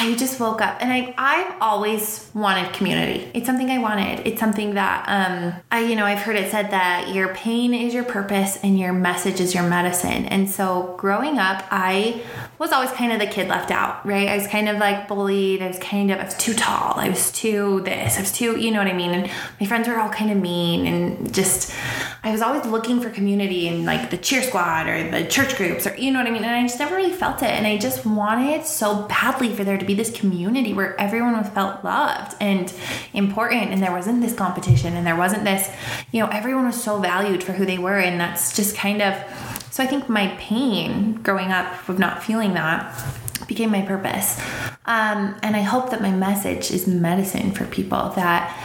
I 0.00 0.14
just 0.14 0.40
woke 0.40 0.62
up 0.62 0.78
and 0.80 0.90
I 0.90 1.14
I've 1.19 1.61
always 1.61 2.30
wanted 2.33 2.73
community. 2.73 3.30
It's 3.35 3.45
something 3.45 3.71
I 3.71 3.76
wanted. 3.76 4.26
It's 4.26 4.40
something 4.40 4.73
that 4.73 5.04
um 5.07 5.61
I 5.71 5.80
you 5.80 5.95
know, 5.95 6.07
I've 6.07 6.21
heard 6.21 6.37
it 6.37 6.50
said 6.50 6.71
that 6.71 7.14
your 7.14 7.35
pain 7.35 7.75
is 7.75 7.92
your 7.92 8.04
purpose 8.04 8.59
and 8.62 8.80
your 8.80 8.95
message 8.95 9.40
is 9.40 9.54
your 9.54 9.62
medicine. 9.62 10.25
And 10.25 10.49
so 10.49 10.95
growing 10.97 11.38
up, 11.38 11.66
I 11.71 12.23
was 12.59 12.73
always 12.73 12.90
kind 12.92 13.12
of 13.12 13.19
the 13.19 13.26
kid 13.26 13.49
left 13.49 13.71
out, 13.71 14.04
right? 14.07 14.26
I 14.26 14.37
was 14.37 14.47
kind 14.47 14.71
of 14.71 14.78
like 14.78 15.07
bullied. 15.07 15.61
I 15.61 15.69
was 15.69 15.78
kind 15.80 16.11
of 16.11 16.19
I 16.19 16.25
was 16.25 16.37
too 16.38 16.54
tall. 16.54 16.99
I 16.99 17.11
was 17.11 17.30
too 17.30 17.83
this. 17.85 18.16
I 18.16 18.23
was 18.23 18.33
too, 18.33 18.59
you 18.59 18.71
know 18.71 18.78
what 18.78 18.88
I 18.88 18.95
mean? 18.95 19.11
And 19.11 19.30
my 19.61 19.66
friends 19.66 19.87
were 19.87 19.99
all 19.99 20.09
kind 20.09 20.30
of 20.30 20.38
mean 20.38 20.87
and 20.87 21.35
just 21.35 21.75
I 22.25 22.33
was 22.33 22.40
always 22.40 22.64
looking 22.64 23.02
for 23.02 23.11
community 23.11 23.69
in 23.69 23.85
like 23.85 24.09
the 24.09 24.16
cheer 24.16 24.42
squad 24.42 24.88
or 24.88 25.11
the 25.11 25.26
church 25.26 25.57
groups 25.57 25.87
or 25.87 25.95
you 25.97 26.11
know 26.11 26.21
what 26.21 26.26
I 26.26 26.30
mean? 26.30 26.45
And 26.45 26.54
I 26.54 26.62
just 26.62 26.78
never 26.78 26.97
really 26.97 27.12
felt 27.12 27.42
it. 27.42 27.50
And 27.50 27.66
I 27.66 27.76
just 27.76 28.07
wanted 28.07 28.64
so 28.64 29.07
badly 29.07 29.54
for 29.54 29.62
there 29.62 29.76
to 29.76 29.85
be 29.85 29.89
this 29.94 30.11
community 30.11 30.73
where 30.73 31.00
everyone 31.00 31.37
was 31.37 31.49
felt 31.49 31.85
loved 31.85 32.37
and 32.40 32.73
important 33.12 33.70
and 33.70 33.82
there 33.82 33.92
wasn't 33.92 34.20
this 34.20 34.35
competition 34.35 34.97
and 34.97 35.06
there 35.06 35.16
wasn't 35.16 35.44
this, 35.44 35.70
you 36.12 36.20
know, 36.20 36.28
everyone 36.28 36.66
was 36.66 36.82
so 36.82 36.99
valued 36.99 37.42
for 37.42 37.52
who 37.52 37.64
they 37.64 37.78
were. 37.78 37.99
And 37.99 38.20
that's 38.20 38.56
just 38.56 38.76
kind 38.76 39.02
of 39.02 39.14
so 39.70 39.85
I 39.85 39.87
think 39.87 40.09
my 40.09 40.28
pain 40.38 41.14
growing 41.23 41.52
up 41.52 41.88
of 41.88 41.99
not 41.99 42.25
feeling 42.25 42.54
that 42.54 42.92
became 43.47 43.70
my 43.70 43.82
purpose. 43.82 44.38
Um, 44.85 45.37
and 45.42 45.56
I 45.56 45.62
hope 45.62 45.90
that 45.90 46.00
my 46.00 46.11
message 46.11 46.70
is 46.70 46.87
medicine 46.87 47.52
for 47.52 47.64
people 47.66 48.11
that, 48.11 48.56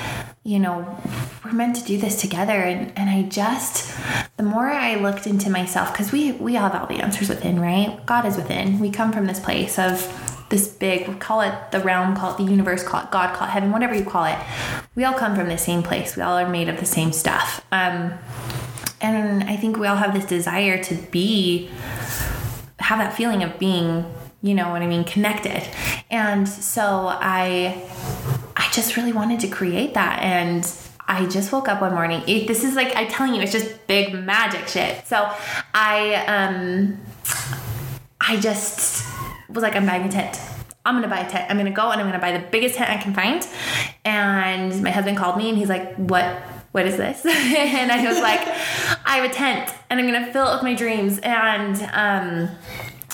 you 0.43 0.59
know, 0.59 0.99
we're 1.43 1.53
meant 1.53 1.75
to 1.77 1.83
do 1.83 1.97
this 1.97 2.19
together. 2.19 2.53
And, 2.53 2.91
and 2.97 3.09
I 3.09 3.23
just, 3.23 3.95
the 4.37 4.43
more 4.43 4.67
I 4.67 4.95
looked 4.95 5.27
into 5.27 5.49
myself, 5.49 5.91
because 5.91 6.11
we, 6.11 6.33
we 6.33 6.57
all 6.57 6.69
have 6.69 6.81
all 6.81 6.87
the 6.87 7.03
answers 7.03 7.29
within, 7.29 7.59
right? 7.59 8.03
God 8.05 8.25
is 8.25 8.35
within. 8.35 8.79
We 8.79 8.89
come 8.89 9.11
from 9.11 9.25
this 9.25 9.39
place 9.39 9.77
of 9.79 10.01
this 10.49 10.67
big, 10.67 11.07
we 11.07 11.15
call 11.15 11.41
it 11.41 11.53
the 11.71 11.79
realm, 11.79 12.15
call 12.15 12.31
it 12.33 12.37
the 12.37 12.43
universe, 12.43 12.83
call 12.83 13.03
it 13.03 13.11
God, 13.11 13.35
call 13.35 13.47
it 13.47 13.51
heaven, 13.51 13.71
whatever 13.71 13.95
you 13.95 14.05
call 14.05 14.25
it. 14.25 14.37
We 14.95 15.03
all 15.03 15.13
come 15.13 15.35
from 15.35 15.49
the 15.49 15.57
same 15.57 15.83
place. 15.83 16.15
We 16.15 16.21
all 16.21 16.37
are 16.37 16.47
made 16.47 16.69
of 16.69 16.79
the 16.79 16.85
same 16.85 17.11
stuff. 17.11 17.65
Um, 17.71 18.13
and 19.01 19.43
I 19.43 19.55
think 19.57 19.77
we 19.77 19.87
all 19.87 19.97
have 19.97 20.13
this 20.13 20.25
desire 20.25 20.81
to 20.83 20.95
be 20.95 21.69
have 22.79 22.99
that 22.99 23.15
feeling 23.15 23.41
of 23.41 23.57
being 23.57 24.05
you 24.43 24.53
know 24.53 24.69
what 24.69 24.83
i 24.83 24.85
mean 24.85 25.03
connected 25.03 25.67
and 26.11 26.47
so 26.47 27.07
i 27.09 27.83
i 28.55 28.69
just 28.71 28.95
really 28.95 29.11
wanted 29.11 29.39
to 29.39 29.47
create 29.47 29.95
that 29.95 30.21
and 30.21 30.71
I 31.07 31.27
just 31.27 31.51
woke 31.51 31.69
up 31.69 31.81
one 31.81 31.93
morning. 31.93 32.23
It, 32.25 32.47
this 32.47 32.63
is 32.63 32.75
like 32.75 32.95
I'm 32.95 33.07
telling 33.07 33.35
you, 33.35 33.41
it's 33.41 33.51
just 33.51 33.85
big 33.85 34.13
magic 34.13 34.67
shit. 34.67 35.05
So 35.05 35.31
I 35.73 36.15
um 36.25 36.99
I 38.19 38.37
just 38.39 39.05
was 39.49 39.63
like, 39.63 39.75
I'm 39.75 39.85
buying 39.85 40.03
a 40.03 40.11
tent. 40.11 40.39
I'm 40.85 40.95
gonna 40.95 41.07
buy 41.07 41.19
a 41.19 41.29
tent. 41.29 41.49
I'm 41.49 41.57
gonna 41.57 41.71
go 41.71 41.91
and 41.91 41.99
I'm 41.99 42.07
gonna 42.07 42.19
buy 42.19 42.37
the 42.37 42.45
biggest 42.47 42.75
tent 42.75 42.91
I 42.91 42.97
can 42.97 43.13
find. 43.13 43.45
And 44.03 44.83
my 44.83 44.91
husband 44.91 45.17
called 45.17 45.37
me 45.37 45.49
and 45.49 45.57
he's 45.57 45.69
like, 45.69 45.95
What 45.95 46.41
what 46.73 46.85
is 46.85 46.97
this? 46.97 47.25
and 47.25 47.91
I 47.91 48.05
was 48.07 48.19
like, 48.19 48.41
I 49.05 49.17
have 49.17 49.31
a 49.31 49.33
tent 49.33 49.73
and 49.89 49.99
I'm 49.99 50.05
gonna 50.05 50.31
fill 50.31 50.47
it 50.49 50.53
with 50.53 50.63
my 50.63 50.75
dreams. 50.75 51.19
And 51.19 51.81
um 51.93 52.55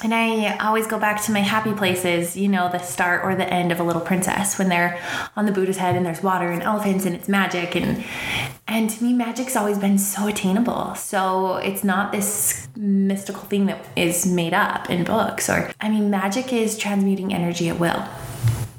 and 0.04 0.14
I 0.14 0.58
always 0.58 0.88
go 0.88 1.00
back 1.00 1.22
to 1.24 1.32
my 1.32 1.40
happy 1.40 1.74
places, 1.74 2.36
you 2.36 2.48
know, 2.48 2.70
the 2.70 2.80
start 2.80 3.24
or 3.24 3.36
the 3.36 3.48
end 3.48 3.72
of 3.72 3.80
a 3.80 3.84
little 3.84 4.02
princess 4.02 4.58
when 4.58 4.70
they're 4.70 5.00
on 5.36 5.46
the 5.46 5.52
Buddha's 5.52 5.78
head 5.78 5.96
and 5.96 6.06
there's 6.06 6.24
water 6.24 6.50
and 6.50 6.64
elephants 6.64 7.06
and 7.06 7.16
it's 7.16 7.30
magic 7.30 7.76
and 7.76 8.04
and 8.68 8.90
to 8.90 9.04
me 9.04 9.14
magic's 9.14 9.56
always 9.56 9.78
been 9.78 9.98
so 9.98 10.28
attainable. 10.28 10.96
So 10.96 11.58
it's 11.58 11.84
not 11.84 12.12
this 12.12 12.68
mystical 12.76 13.44
thing 13.44 13.66
that 13.68 13.86
is 13.96 14.26
made 14.26 14.54
up 14.54 14.90
in 14.90 15.04
books 15.04 15.50
or 15.50 15.72
I 15.80 15.90
mean 15.90 16.10
magic 16.10 16.52
is 16.54 16.78
transmuting 16.78 17.34
energy 17.34 17.70
at 17.70 17.80
will. 17.80 18.04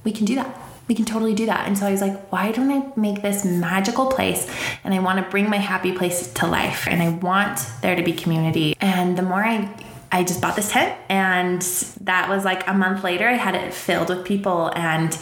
We 0.05 0.13
can 0.13 0.25
do 0.25 0.35
that. 0.37 0.59
We 0.89 0.97
can 0.97 1.05
totally 1.05 1.35
do 1.35 1.47
that. 1.47 1.69
And 1.69 1.79
so 1.79 1.87
I 1.87 1.93
was 1.93 2.01
like, 2.01 2.33
why 2.33 2.51
don't 2.51 2.71
I 2.71 2.93
make 2.97 3.23
this 3.23 3.45
magical 3.45 4.07
place? 4.07 4.51
And 4.83 4.93
I 4.93 4.99
want 4.99 5.25
to 5.25 5.31
bring 5.31 5.49
my 5.49 5.59
happy 5.59 5.93
place 5.93 6.33
to 6.33 6.47
life. 6.47 6.89
And 6.89 7.01
I 7.01 7.11
want 7.11 7.61
there 7.83 7.95
to 7.95 8.03
be 8.03 8.13
community. 8.13 8.77
And 8.81 9.17
the 9.17 9.23
more 9.23 9.45
I 9.45 9.73
I 10.15 10.25
just 10.25 10.43
bought 10.43 10.57
this 10.57 10.71
tent 10.71 10.95
and 11.09 11.63
that 12.03 12.29
was 12.29 12.45
like 12.45 12.69
a 12.69 12.75
month 12.75 13.03
later 13.03 13.27
I 13.27 13.33
had 13.33 13.55
it 13.55 13.73
filled 13.73 14.11
with 14.11 14.27
people 14.27 14.71
and 14.77 15.19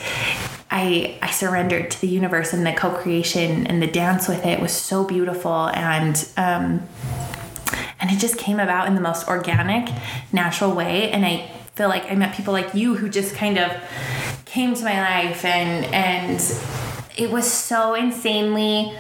I 0.68 1.16
I 1.22 1.30
surrendered 1.30 1.92
to 1.92 2.00
the 2.00 2.08
universe 2.08 2.52
and 2.52 2.66
the 2.66 2.72
co-creation 2.72 3.68
and 3.68 3.80
the 3.80 3.86
dance 3.86 4.26
with 4.26 4.44
it 4.44 4.60
was 4.60 4.72
so 4.72 5.04
beautiful 5.04 5.68
and 5.68 6.16
um 6.36 6.82
and 8.00 8.10
it 8.10 8.18
just 8.18 8.36
came 8.36 8.58
about 8.58 8.88
in 8.88 8.94
the 8.94 9.00
most 9.00 9.28
organic, 9.28 9.90
natural 10.32 10.74
way 10.74 11.12
and 11.12 11.24
I 11.24 11.48
feel 11.76 11.88
like 11.88 12.10
I 12.10 12.16
met 12.16 12.34
people 12.34 12.52
like 12.52 12.74
you 12.74 12.96
who 12.96 13.08
just 13.08 13.36
kind 13.36 13.58
of 13.58 13.70
came 14.44 14.74
to 14.74 14.84
my 14.84 15.00
life 15.00 15.44
and 15.44 15.84
and 15.94 16.40
it 17.16 17.30
was 17.30 17.50
so 17.50 17.94
insanely 17.94 18.92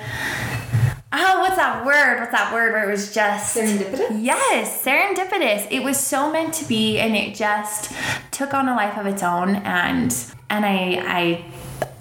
Oh, 1.12 1.40
what's 1.40 1.56
that 1.56 1.84
word? 1.84 2.20
What's 2.20 2.30
that 2.30 2.52
word 2.52 2.72
where 2.72 2.88
it 2.88 2.92
was 2.92 3.12
just 3.12 3.56
Serendipitous? 3.56 4.22
Yes, 4.22 4.84
serendipitous. 4.84 5.66
It 5.70 5.82
was 5.82 5.98
so 5.98 6.30
meant 6.30 6.54
to 6.54 6.64
be 6.66 6.98
and 6.98 7.16
it 7.16 7.34
just 7.34 7.92
took 8.30 8.54
on 8.54 8.68
a 8.68 8.76
life 8.76 8.96
of 8.96 9.06
its 9.06 9.22
own 9.22 9.56
and 9.56 10.14
and 10.48 10.64
I 10.64 11.02
I 11.06 11.44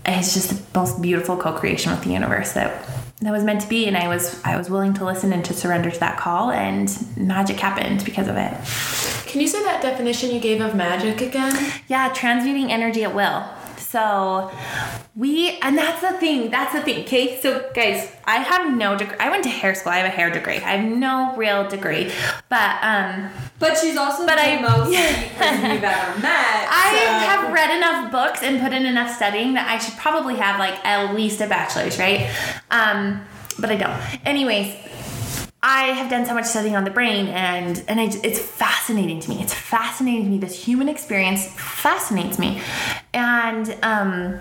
it's 0.05 0.33
just 0.33 0.49
the 0.49 0.79
most 0.79 1.01
beautiful 1.01 1.37
co-creation 1.37 1.91
with 1.91 2.03
the 2.03 2.11
universe 2.11 2.53
that 2.53 2.85
that 3.21 3.31
was 3.31 3.43
meant 3.43 3.61
to 3.61 3.67
be 3.67 3.87
and 3.87 3.97
I 3.97 4.07
was 4.07 4.39
I 4.45 4.55
was 4.57 4.69
willing 4.69 4.93
to 4.95 5.05
listen 5.05 5.33
and 5.33 5.43
to 5.45 5.53
surrender 5.53 5.89
to 5.89 5.99
that 5.99 6.17
call 6.17 6.51
and 6.51 6.95
magic 7.17 7.59
happened 7.59 8.05
because 8.05 8.27
of 8.27 8.35
it. 8.37 8.53
Can 9.27 9.41
you 9.41 9.47
say 9.47 9.63
that 9.63 9.81
definition 9.81 10.31
you 10.31 10.39
gave 10.39 10.61
of 10.61 10.75
magic 10.75 11.21
again? 11.21 11.73
Yeah, 11.87 12.13
transmuting 12.13 12.71
energy 12.71 13.03
at 13.03 13.15
will. 13.15 13.43
So 13.89 14.51
we, 15.15 15.57
and 15.63 15.77
that's 15.77 16.01
the 16.01 16.13
thing. 16.19 16.51
That's 16.51 16.73
the 16.73 16.81
thing. 16.81 17.03
Okay, 17.05 17.39
so 17.41 17.69
guys, 17.73 18.11
I 18.25 18.37
have 18.37 18.75
no 18.77 18.95
degree. 18.97 19.17
I 19.19 19.29
went 19.29 19.43
to 19.45 19.49
hair 19.49 19.73
school. 19.73 19.91
I 19.91 19.97
have 19.97 20.05
a 20.05 20.09
hair 20.15 20.29
degree. 20.29 20.57
I 20.57 20.77
have 20.77 20.85
no 20.97 21.35
real 21.35 21.67
degree, 21.67 22.11
but 22.49 22.77
um, 22.83 23.29
But 23.57 23.77
she's 23.77 23.97
also 23.97 24.25
But 24.27 24.35
the 24.35 24.43
I- 24.43 24.61
most 24.61 24.91
person 25.37 25.71
you've 25.71 25.83
ever 25.83 26.19
met. 26.19 26.67
I 26.69 26.89
so- 26.93 27.27
have 27.27 27.51
read 27.53 27.75
enough 27.77 28.11
books 28.11 28.43
and 28.43 28.61
put 28.61 28.73
in 28.73 28.85
enough 28.85 29.15
studying 29.15 29.53
that 29.55 29.67
I 29.67 29.79
should 29.79 29.97
probably 29.97 30.35
have 30.35 30.59
like 30.59 30.75
at 30.85 31.15
least 31.15 31.41
a 31.41 31.47
bachelor's, 31.47 31.97
right? 31.97 32.29
Um, 32.69 33.21
but 33.59 33.71
I 33.71 33.75
don't. 33.75 34.25
Anyways, 34.25 34.75
I 35.61 35.87
have 35.87 36.09
done 36.09 36.25
so 36.25 36.33
much 36.33 36.45
studying 36.45 36.77
on 36.77 36.85
the 36.85 36.89
brain, 36.89 37.27
and 37.27 37.83
and 37.87 37.99
I, 37.99 38.05
it's 38.23 38.39
fascinating 38.39 39.19
to 39.19 39.29
me. 39.29 39.41
It's 39.41 39.53
fascinating 39.53 40.23
to 40.23 40.29
me. 40.29 40.37
This 40.37 40.63
human 40.63 40.87
experience 40.87 41.47
fascinates 41.47 42.39
me, 42.39 42.61
and 43.13 43.67
um, 43.83 44.39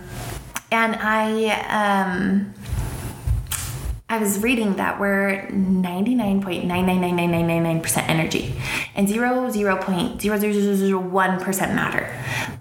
and 0.71 0.95
I 0.97 2.13
um. 2.15 2.55
I 4.11 4.17
was 4.17 4.39
reading 4.39 4.77
that 4.77 4.99
we're 4.99 5.47
99.9999999% 5.53 8.09
energy 8.09 8.55
and 8.95 9.07
0.0001% 9.07 11.75
matter. 11.75 12.09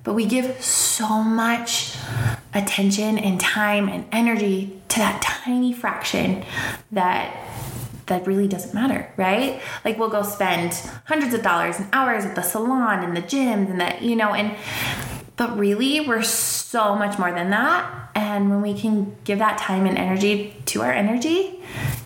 But 0.04 0.14
we 0.14 0.26
give 0.26 0.62
so 0.62 1.24
much 1.24 1.96
attention 2.54 3.18
and 3.18 3.40
time 3.40 3.88
and 3.88 4.06
energy 4.12 4.82
to 4.90 5.00
that 5.00 5.22
tiny 5.22 5.72
fraction 5.72 6.44
that 6.92 7.34
that 8.08 8.26
really 8.28 8.48
doesn't 8.48 8.74
matter, 8.74 9.12
right? 9.18 9.62
Like 9.86 9.98
we'll 9.98 10.10
go 10.10 10.24
spend 10.24 10.74
hundreds 11.06 11.34
of 11.34 11.44
dollars 11.44 11.78
and 11.78 11.88
hours 11.94 12.26
at 12.26 12.36
the 12.36 12.42
salon 12.42 13.04
and 13.04 13.16
the 13.16 13.22
gyms 13.22 13.70
and 13.70 13.80
that, 13.80 14.02
you 14.02 14.16
know, 14.16 14.34
and 14.34 14.56
but 15.36 15.58
really 15.58 16.02
we're 16.02 16.24
so 16.24 16.96
much 16.96 17.20
more 17.20 17.32
than 17.32 17.52
that. 17.52 18.10
And 18.16 18.50
when 18.50 18.62
we 18.62 18.74
can 18.80 19.16
give 19.24 19.40
that 19.40 19.60
time 19.60 19.86
and 19.86 19.98
energy 19.98 20.56
to 20.66 20.82
our 20.82 20.92
energy, 20.92 21.64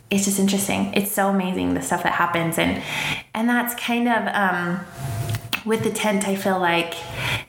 it's 0.09 0.25
just 0.25 0.39
interesting. 0.39 0.93
It's 0.93 1.11
so 1.11 1.29
amazing 1.29 1.73
the 1.73 1.81
stuff 1.81 2.03
that 2.03 2.13
happens 2.13 2.57
and 2.57 2.83
and 3.33 3.47
that's 3.47 3.73
kind 3.75 4.09
of 4.09 4.27
um 4.27 4.85
with 5.65 5.83
the 5.83 5.91
tent, 5.91 6.27
I 6.27 6.35
feel 6.35 6.59
like 6.59 6.95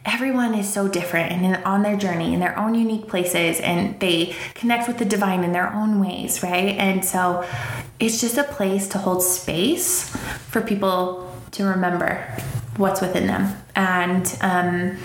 everyone 0.05 0.55
is 0.55 0.73
so 0.73 0.89
different 0.89 1.33
and 1.33 1.65
on 1.65 1.83
their 1.83 1.97
journey 1.97 2.35
in 2.35 2.41
their 2.41 2.59
own 2.59 2.75
unique 2.75 3.09
places, 3.09 3.61
and 3.61 3.99
they 4.01 4.35
connect 4.55 4.89
with 4.89 4.99
the 4.99 5.05
divine 5.05 5.45
in 5.45 5.53
their 5.53 5.73
own 5.73 6.01
ways, 6.01 6.43
right? 6.43 6.77
And 6.77 7.05
so 7.05 7.47
it's 7.99 8.21
just 8.21 8.37
a 8.37 8.45
place 8.45 8.89
to 8.89 8.99
hold 8.99 9.23
space 9.23 10.09
for 10.49 10.61
people 10.61 11.33
to 11.53 11.65
remember 11.65 12.25
what's 12.77 13.01
within 13.01 13.27
them. 13.27 13.57
And, 13.75 14.39
um, 14.41 14.99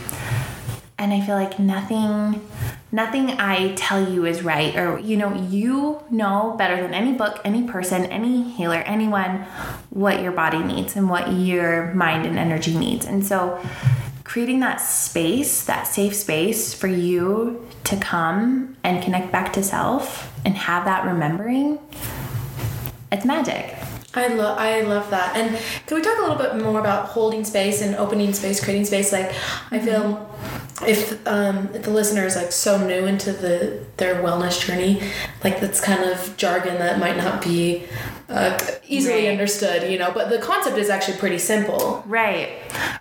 and 0.99 1.13
I 1.13 1.21
feel 1.21 1.35
like 1.35 1.59
nothing 1.59 2.47
nothing 2.91 3.31
I 3.31 3.73
tell 3.75 4.11
you 4.11 4.25
is 4.25 4.41
right 4.41 4.75
or 4.75 4.99
you 4.99 5.17
know 5.17 5.33
you 5.33 6.01
know 6.09 6.55
better 6.57 6.81
than 6.81 6.93
any 6.93 7.13
book, 7.13 7.39
any 7.43 7.67
person, 7.67 8.05
any 8.05 8.43
healer, 8.43 8.77
anyone 8.77 9.45
what 9.89 10.21
your 10.21 10.31
body 10.31 10.59
needs 10.59 10.95
and 10.95 11.09
what 11.09 11.31
your 11.31 11.93
mind 11.93 12.25
and 12.25 12.39
energy 12.39 12.77
needs. 12.77 13.05
And 13.05 13.25
so 13.25 13.61
creating 14.23 14.59
that 14.61 14.77
space, 14.77 15.63
that 15.65 15.87
safe 15.87 16.15
space 16.15 16.73
for 16.73 16.87
you 16.87 17.65
to 17.85 17.97
come 17.97 18.75
and 18.83 19.03
connect 19.03 19.31
back 19.31 19.53
to 19.53 19.63
self 19.63 20.33
and 20.45 20.55
have 20.55 20.85
that 20.85 21.05
remembering 21.05 21.79
it's 23.11 23.25
magic. 23.25 23.75
I 24.13 24.27
love 24.29 24.57
I 24.57 24.81
love 24.81 25.09
that. 25.11 25.37
And 25.37 25.57
can 25.85 25.97
we 25.97 26.03
talk 26.03 26.17
a 26.17 26.21
little 26.21 26.37
bit 26.37 26.55
more 26.61 26.79
about 26.79 27.09
holding 27.09 27.43
space 27.43 27.81
and 27.81 27.95
opening 27.95 28.33
space, 28.33 28.63
creating 28.63 28.85
space? 28.85 29.11
Like 29.11 29.31
I 29.71 29.79
feel 29.79 30.01
mm-hmm. 30.01 30.56
If 30.85 31.25
um 31.27 31.69
if 31.73 31.83
the 31.83 31.89
listener 31.91 32.25
is 32.25 32.35
like 32.35 32.51
so 32.51 32.77
new 32.85 33.05
into 33.05 33.31
the 33.31 33.83
their 33.97 34.15
wellness 34.23 34.63
journey, 34.65 35.01
like 35.43 35.59
that's 35.59 35.81
kind 35.81 36.03
of 36.03 36.35
jargon 36.37 36.75
that 36.79 36.99
might 36.99 37.17
not 37.17 37.41
be 37.41 37.85
uh, 38.29 38.57
easily 38.87 39.23
Right. 39.25 39.31
understood, 39.31 39.89
you 39.91 39.97
know. 39.97 40.11
But 40.13 40.29
the 40.29 40.37
concept 40.37 40.77
is 40.77 40.89
actually 40.89 41.17
pretty 41.17 41.39
simple. 41.39 42.03
Right, 42.05 42.49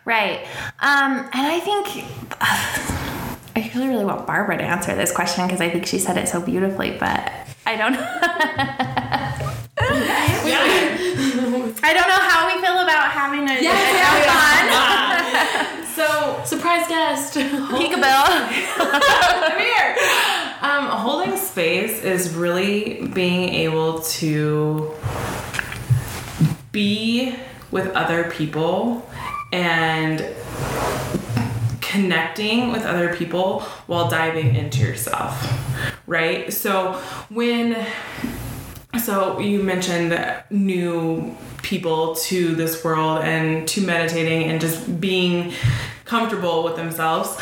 right. 0.05 0.47
Um, 0.81 1.19
and 1.33 1.47
I 1.47 1.61
think 1.61 2.05
I 2.41 3.71
really, 3.75 3.89
really 3.89 4.05
want 4.05 4.27
Barbara 4.27 4.59
to 4.59 4.65
answer 4.65 4.95
this 4.95 5.11
question 5.13 5.47
because 5.47 5.61
I 5.61 5.69
think 5.71 5.87
she 5.87 5.99
said 5.99 6.17
it 6.17 6.29
so 6.29 6.41
beautifully, 6.41 6.93
but 6.99 7.33
I 7.67 7.77
don't 7.77 7.93
know. 7.97 8.07
I 11.83 11.93
don't 11.93 12.09
know 12.09 12.21
how 12.29 12.47
we 12.47 12.55
feel 12.63 12.79
about 12.81 13.11
having 13.13 13.49
a, 13.49 13.53
a 13.59 15.06
So 15.95 16.43
Surprise 16.45 16.87
guest. 16.89 17.35
peekaboo. 17.35 18.27
come 18.77 19.59
here. 19.59 19.97
Um, 20.61 20.87
holding 20.87 21.37
space 21.37 22.03
is 22.03 22.35
really 22.35 23.07
being 23.09 23.49
able 23.49 24.01
to 24.01 24.93
be 26.73 27.35
with 27.71 27.89
other 27.95 28.31
people 28.31 29.09
and 29.53 30.25
connecting 31.81 32.73
with 32.73 32.85
other 32.85 33.15
people 33.17 33.61
while 33.87 34.09
diving 34.11 34.55
into 34.55 34.81
yourself, 34.81 35.33
right? 36.07 36.53
So 36.53 36.93
when 37.31 37.87
so 39.01 39.39
you 39.39 39.63
mentioned 39.63 40.19
new 40.51 41.37
people 41.63 42.15
to 42.15 42.55
this 42.55 42.85
world 42.85 43.23
and 43.23 43.67
to 43.69 43.81
meditating 43.81 44.45
and 44.45 44.61
just 44.61 45.01
being 45.01 45.53
comfortable 46.05 46.63
with 46.63 46.77
themselves. 46.77 47.37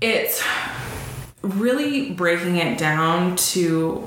It's 0.00 0.42
really 1.42 2.12
breaking 2.12 2.56
it 2.56 2.78
down 2.78 3.36
to 3.36 4.06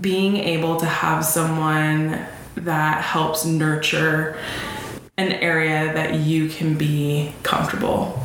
being 0.00 0.36
able 0.36 0.76
to 0.76 0.86
have 0.86 1.24
someone 1.24 2.26
that 2.56 3.02
helps 3.02 3.44
nurture 3.44 4.38
an 5.18 5.32
area 5.32 5.92
that 5.94 6.20
you 6.20 6.48
can 6.48 6.76
be 6.76 7.32
comfortable 7.42 8.22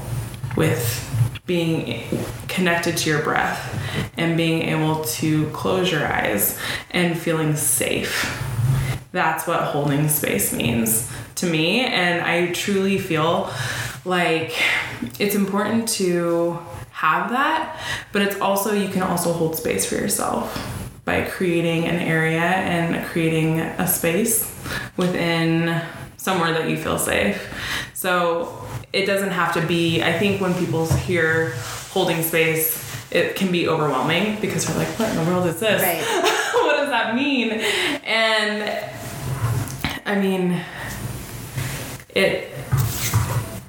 with 0.55 1.07
being 1.45 2.07
connected 2.51 2.97
to 2.97 3.09
your 3.09 3.23
breath 3.23 3.79
and 4.17 4.37
being 4.37 4.61
able 4.63 5.03
to 5.05 5.49
close 5.49 5.91
your 5.91 6.05
eyes 6.05 6.59
and 6.91 7.17
feeling 7.17 7.55
safe. 7.55 8.37
That's 9.11 9.47
what 9.47 9.61
holding 9.61 10.07
space 10.09 10.53
means 10.53 11.11
to 11.35 11.45
me. 11.45 11.81
And 11.81 12.21
I 12.21 12.51
truly 12.51 12.97
feel 12.97 13.51
like 14.05 14.53
it's 15.19 15.35
important 15.35 15.87
to 15.89 16.59
have 16.91 17.31
that, 17.31 17.79
but 18.11 18.21
it's 18.21 18.39
also, 18.39 18.73
you 18.73 18.89
can 18.89 19.01
also 19.01 19.33
hold 19.33 19.55
space 19.55 19.85
for 19.85 19.95
yourself 19.95 20.55
by 21.03 21.23
creating 21.23 21.85
an 21.85 21.95
area 21.95 22.39
and 22.39 23.03
creating 23.07 23.59
a 23.59 23.87
space 23.87 24.55
within 24.97 25.81
somewhere 26.17 26.53
that 26.53 26.69
you 26.69 26.77
feel 26.77 26.99
safe. 26.99 27.51
So 27.95 28.65
it 28.93 29.05
doesn't 29.05 29.31
have 29.31 29.53
to 29.55 29.65
be, 29.65 30.03
I 30.03 30.17
think 30.17 30.39
when 30.39 30.53
people 30.53 30.85
hear 30.85 31.53
holding 31.91 32.23
space, 32.23 32.80
it 33.12 33.36
can 33.36 33.51
be 33.51 33.67
overwhelming 33.67 34.39
because 34.39 34.65
they're 34.65 34.77
like, 34.77 34.88
what 34.99 35.10
in 35.10 35.17
the 35.17 35.32
world 35.32 35.45
is 35.47 35.60
this? 35.60 35.82
Right. 35.82 36.01
what 36.63 36.77
does 36.77 36.89
that 36.89 37.15
mean? 37.15 37.51
And 38.04 38.88
I 40.06 40.15
mean, 40.19 40.62
it 42.10 42.54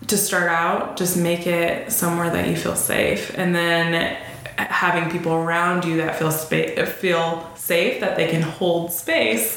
to 0.06 0.16
start 0.16 0.50
out, 0.50 0.96
just 0.96 1.16
make 1.16 1.46
it 1.46 1.90
somewhere 1.90 2.30
that 2.30 2.48
you 2.48 2.56
feel 2.56 2.76
safe, 2.76 3.36
and 3.36 3.54
then 3.54 4.16
having 4.56 5.10
people 5.10 5.32
around 5.32 5.84
you 5.84 5.96
that 5.96 6.18
feel 6.18 6.30
feel 6.30 7.50
safe 7.56 8.00
that 8.00 8.16
they 8.16 8.28
can 8.28 8.42
hold 8.42 8.92
space 8.92 9.56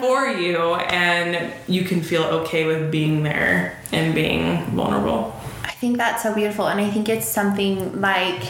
for 0.00 0.26
you 0.26 0.74
and 0.74 1.52
you 1.68 1.84
can 1.84 2.02
feel 2.02 2.24
okay 2.24 2.66
with 2.66 2.90
being 2.90 3.22
there 3.22 3.78
and 3.92 4.14
being 4.14 4.64
vulnerable 4.66 5.33
think 5.84 5.98
that's 5.98 6.22
so 6.22 6.34
beautiful. 6.34 6.66
And 6.66 6.80
I 6.80 6.88
think 6.90 7.10
it's 7.10 7.28
something 7.28 8.00
like 8.00 8.42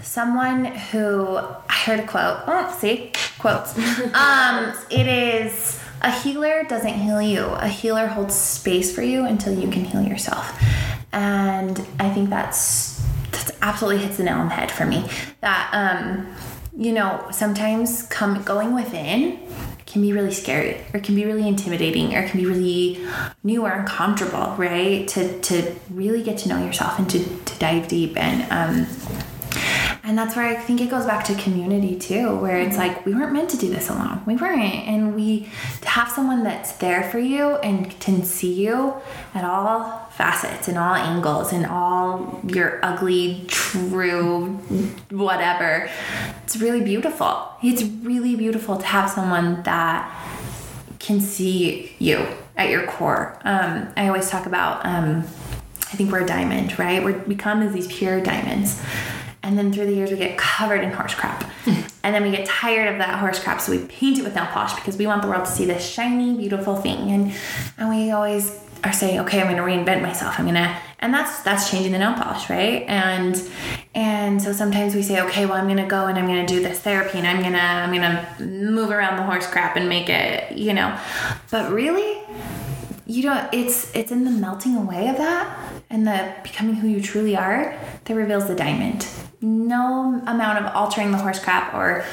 someone 0.00 0.66
who 0.66 1.36
I 1.36 1.72
heard 1.84 1.98
a 1.98 2.06
quote. 2.06 2.38
Oh, 2.46 2.76
see, 2.78 3.10
quotes. 3.40 3.76
um, 4.14 4.72
it 4.88 5.08
is 5.08 5.80
a 6.02 6.12
healer 6.12 6.62
doesn't 6.62 6.94
heal 6.94 7.20
you. 7.20 7.46
A 7.46 7.66
healer 7.66 8.06
holds 8.06 8.36
space 8.36 8.94
for 8.94 9.02
you 9.02 9.24
until 9.24 9.58
you 9.58 9.68
can 9.72 9.84
heal 9.84 10.02
yourself. 10.02 10.56
And 11.12 11.84
I 11.98 12.08
think 12.10 12.30
that's 12.30 13.04
that's 13.32 13.50
absolutely 13.60 14.04
hits 14.04 14.18
the 14.18 14.22
nail 14.22 14.38
on 14.38 14.48
the 14.48 14.54
head 14.54 14.70
for 14.70 14.86
me. 14.86 15.04
That 15.40 15.68
um, 15.72 16.32
you 16.76 16.92
know, 16.92 17.26
sometimes 17.32 18.04
come 18.04 18.40
going 18.44 18.72
within 18.72 19.40
can 19.92 20.00
be 20.00 20.12
really 20.12 20.32
scary 20.32 20.80
or 20.94 21.00
can 21.00 21.14
be 21.14 21.24
really 21.26 21.46
intimidating 21.46 22.14
or 22.16 22.26
can 22.26 22.40
be 22.40 22.46
really 22.46 23.06
new 23.44 23.62
or 23.64 23.70
uncomfortable, 23.70 24.54
right? 24.56 25.06
To 25.08 25.38
to 25.40 25.74
really 25.90 26.22
get 26.22 26.38
to 26.38 26.48
know 26.48 26.64
yourself 26.64 26.98
and 26.98 27.08
to, 27.10 27.18
to 27.22 27.58
dive 27.58 27.88
deep 27.88 28.16
and 28.16 28.50
um 28.50 28.86
and 30.04 30.18
that's 30.18 30.34
where 30.34 30.46
I 30.46 30.56
think 30.56 30.80
it 30.80 30.90
goes 30.90 31.06
back 31.06 31.24
to 31.26 31.34
community 31.36 31.96
too, 31.96 32.36
where 32.36 32.58
it's 32.58 32.76
like 32.76 33.06
we 33.06 33.14
weren't 33.14 33.32
meant 33.32 33.50
to 33.50 33.56
do 33.56 33.70
this 33.70 33.88
alone. 33.88 34.20
We 34.26 34.34
weren't, 34.34 34.60
and 34.60 35.14
we 35.14 35.48
to 35.80 35.88
have 35.88 36.10
someone 36.10 36.42
that's 36.42 36.72
there 36.72 37.08
for 37.10 37.20
you 37.20 37.56
and 37.56 37.88
can 38.00 38.24
see 38.24 38.52
you 38.52 38.94
at 39.32 39.44
all 39.44 40.08
facets 40.10 40.66
and 40.66 40.76
all 40.76 40.94
angles 40.94 41.52
and 41.52 41.66
all 41.66 42.40
your 42.48 42.84
ugly, 42.84 43.44
true, 43.46 44.48
whatever. 45.10 45.88
It's 46.44 46.56
really 46.56 46.82
beautiful. 46.82 47.48
It's 47.62 47.82
really 47.82 48.34
beautiful 48.34 48.78
to 48.78 48.84
have 48.84 49.08
someone 49.08 49.62
that 49.62 50.12
can 50.98 51.20
see 51.20 51.94
you 52.00 52.26
at 52.56 52.70
your 52.70 52.86
core. 52.86 53.38
Um, 53.44 53.88
I 53.96 54.08
always 54.08 54.28
talk 54.28 54.46
about. 54.46 54.84
Um, 54.84 55.24
I 55.92 55.94
think 55.94 56.10
we're 56.10 56.22
a 56.22 56.26
diamond, 56.26 56.78
right? 56.78 57.04
We're, 57.04 57.18
we 57.24 57.34
come 57.36 57.60
as 57.60 57.74
these 57.74 57.86
pure 57.86 58.22
diamonds. 58.22 58.80
And 59.42 59.58
then 59.58 59.72
through 59.72 59.86
the 59.86 59.94
years, 59.94 60.10
we 60.10 60.16
get 60.16 60.38
covered 60.38 60.82
in 60.82 60.92
horse 60.92 61.14
crap. 61.14 61.50
and 61.66 62.14
then 62.14 62.22
we 62.22 62.30
get 62.30 62.46
tired 62.46 62.92
of 62.92 62.98
that 62.98 63.18
horse 63.18 63.42
crap, 63.42 63.60
so 63.60 63.72
we 63.72 63.78
paint 63.86 64.18
it 64.18 64.24
with 64.24 64.34
nail 64.34 64.46
polish 64.46 64.74
because 64.74 64.96
we 64.96 65.06
want 65.06 65.22
the 65.22 65.28
world 65.28 65.44
to 65.44 65.50
see 65.50 65.64
this 65.64 65.84
shiny, 65.84 66.36
beautiful 66.36 66.76
thing. 66.76 67.10
And 67.10 67.34
and 67.78 67.88
we 67.88 68.10
always 68.10 68.60
are 68.84 68.92
saying, 68.92 69.20
okay, 69.20 69.40
I'm 69.40 69.48
gonna 69.48 69.62
reinvent 69.62 70.02
myself. 70.02 70.38
I'm 70.38 70.46
gonna 70.46 70.78
and 70.98 71.12
that's 71.12 71.42
that's 71.42 71.70
changing 71.70 71.92
the 71.92 71.98
nail 71.98 72.14
polish, 72.14 72.50
right? 72.50 72.84
And 72.88 73.40
and 73.94 74.42
so 74.42 74.52
sometimes 74.52 74.94
we 74.94 75.02
say, 75.02 75.20
okay, 75.22 75.46
well 75.46 75.54
I'm 75.54 75.68
gonna 75.68 75.86
go 75.86 76.06
and 76.06 76.18
I'm 76.18 76.26
gonna 76.26 76.46
do 76.46 76.60
this 76.62 76.80
therapy 76.80 77.18
and 77.18 77.26
I'm 77.26 77.42
gonna 77.42 77.58
I'm 77.58 77.92
gonna 77.92 78.36
move 78.70 78.90
around 78.90 79.16
the 79.16 79.24
horse 79.24 79.46
crap 79.46 79.76
and 79.76 79.88
make 79.88 80.08
it, 80.08 80.56
you 80.56 80.72
know. 80.72 80.98
But 81.50 81.72
really, 81.72 82.22
you 83.06 83.22
don't 83.22 83.52
it's 83.52 83.94
it's 83.94 84.10
in 84.10 84.24
the 84.24 84.30
melting 84.30 84.76
away 84.76 85.08
of 85.08 85.16
that 85.16 85.58
and 85.90 86.06
the 86.06 86.34
becoming 86.42 86.74
who 86.74 86.88
you 86.88 87.00
truly 87.00 87.36
are 87.36 87.78
that 88.04 88.14
reveals 88.14 88.48
the 88.48 88.54
diamond 88.54 89.06
no 89.42 90.22
amount 90.26 90.64
of 90.64 90.74
altering 90.74 91.10
the 91.10 91.18
horse 91.18 91.38
crap 91.38 91.74
or 91.74 92.04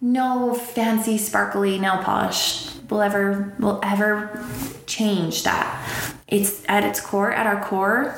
no 0.00 0.54
fancy 0.54 1.18
sparkly 1.18 1.78
nail 1.78 1.98
polish 2.02 2.70
will 2.90 3.02
ever 3.02 3.54
will 3.58 3.80
ever 3.82 4.44
change 4.86 5.42
that. 5.44 6.14
It's 6.28 6.64
at 6.68 6.84
its 6.84 7.00
core 7.00 7.32
at 7.32 7.46
our 7.46 7.64
core 7.64 8.14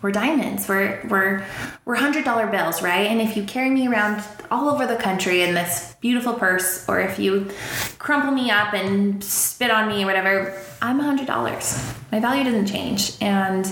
we're 0.00 0.12
diamonds. 0.12 0.68
We're 0.68 1.00
we're 1.08 1.44
we're 1.84 1.96
hundred 1.96 2.24
dollar 2.24 2.46
bills 2.46 2.82
right? 2.82 3.06
And 3.06 3.20
if 3.20 3.36
you 3.36 3.44
carry 3.44 3.70
me 3.70 3.88
around 3.88 4.22
all 4.50 4.68
over 4.68 4.86
the 4.86 4.96
country 4.96 5.42
in 5.42 5.54
this 5.54 5.96
beautiful 6.00 6.34
purse 6.34 6.88
or 6.88 7.00
if 7.00 7.18
you 7.18 7.50
crumple 7.98 8.30
me 8.30 8.50
up 8.50 8.72
and 8.72 9.22
spit 9.22 9.70
on 9.70 9.88
me 9.88 10.04
or 10.04 10.06
whatever 10.06 10.62
i'm 10.80 11.00
a 11.00 11.02
hundred 11.02 11.26
dollars. 11.26 11.92
My 12.12 12.20
value 12.20 12.44
doesn't 12.44 12.66
change. 12.66 13.16
And 13.20 13.66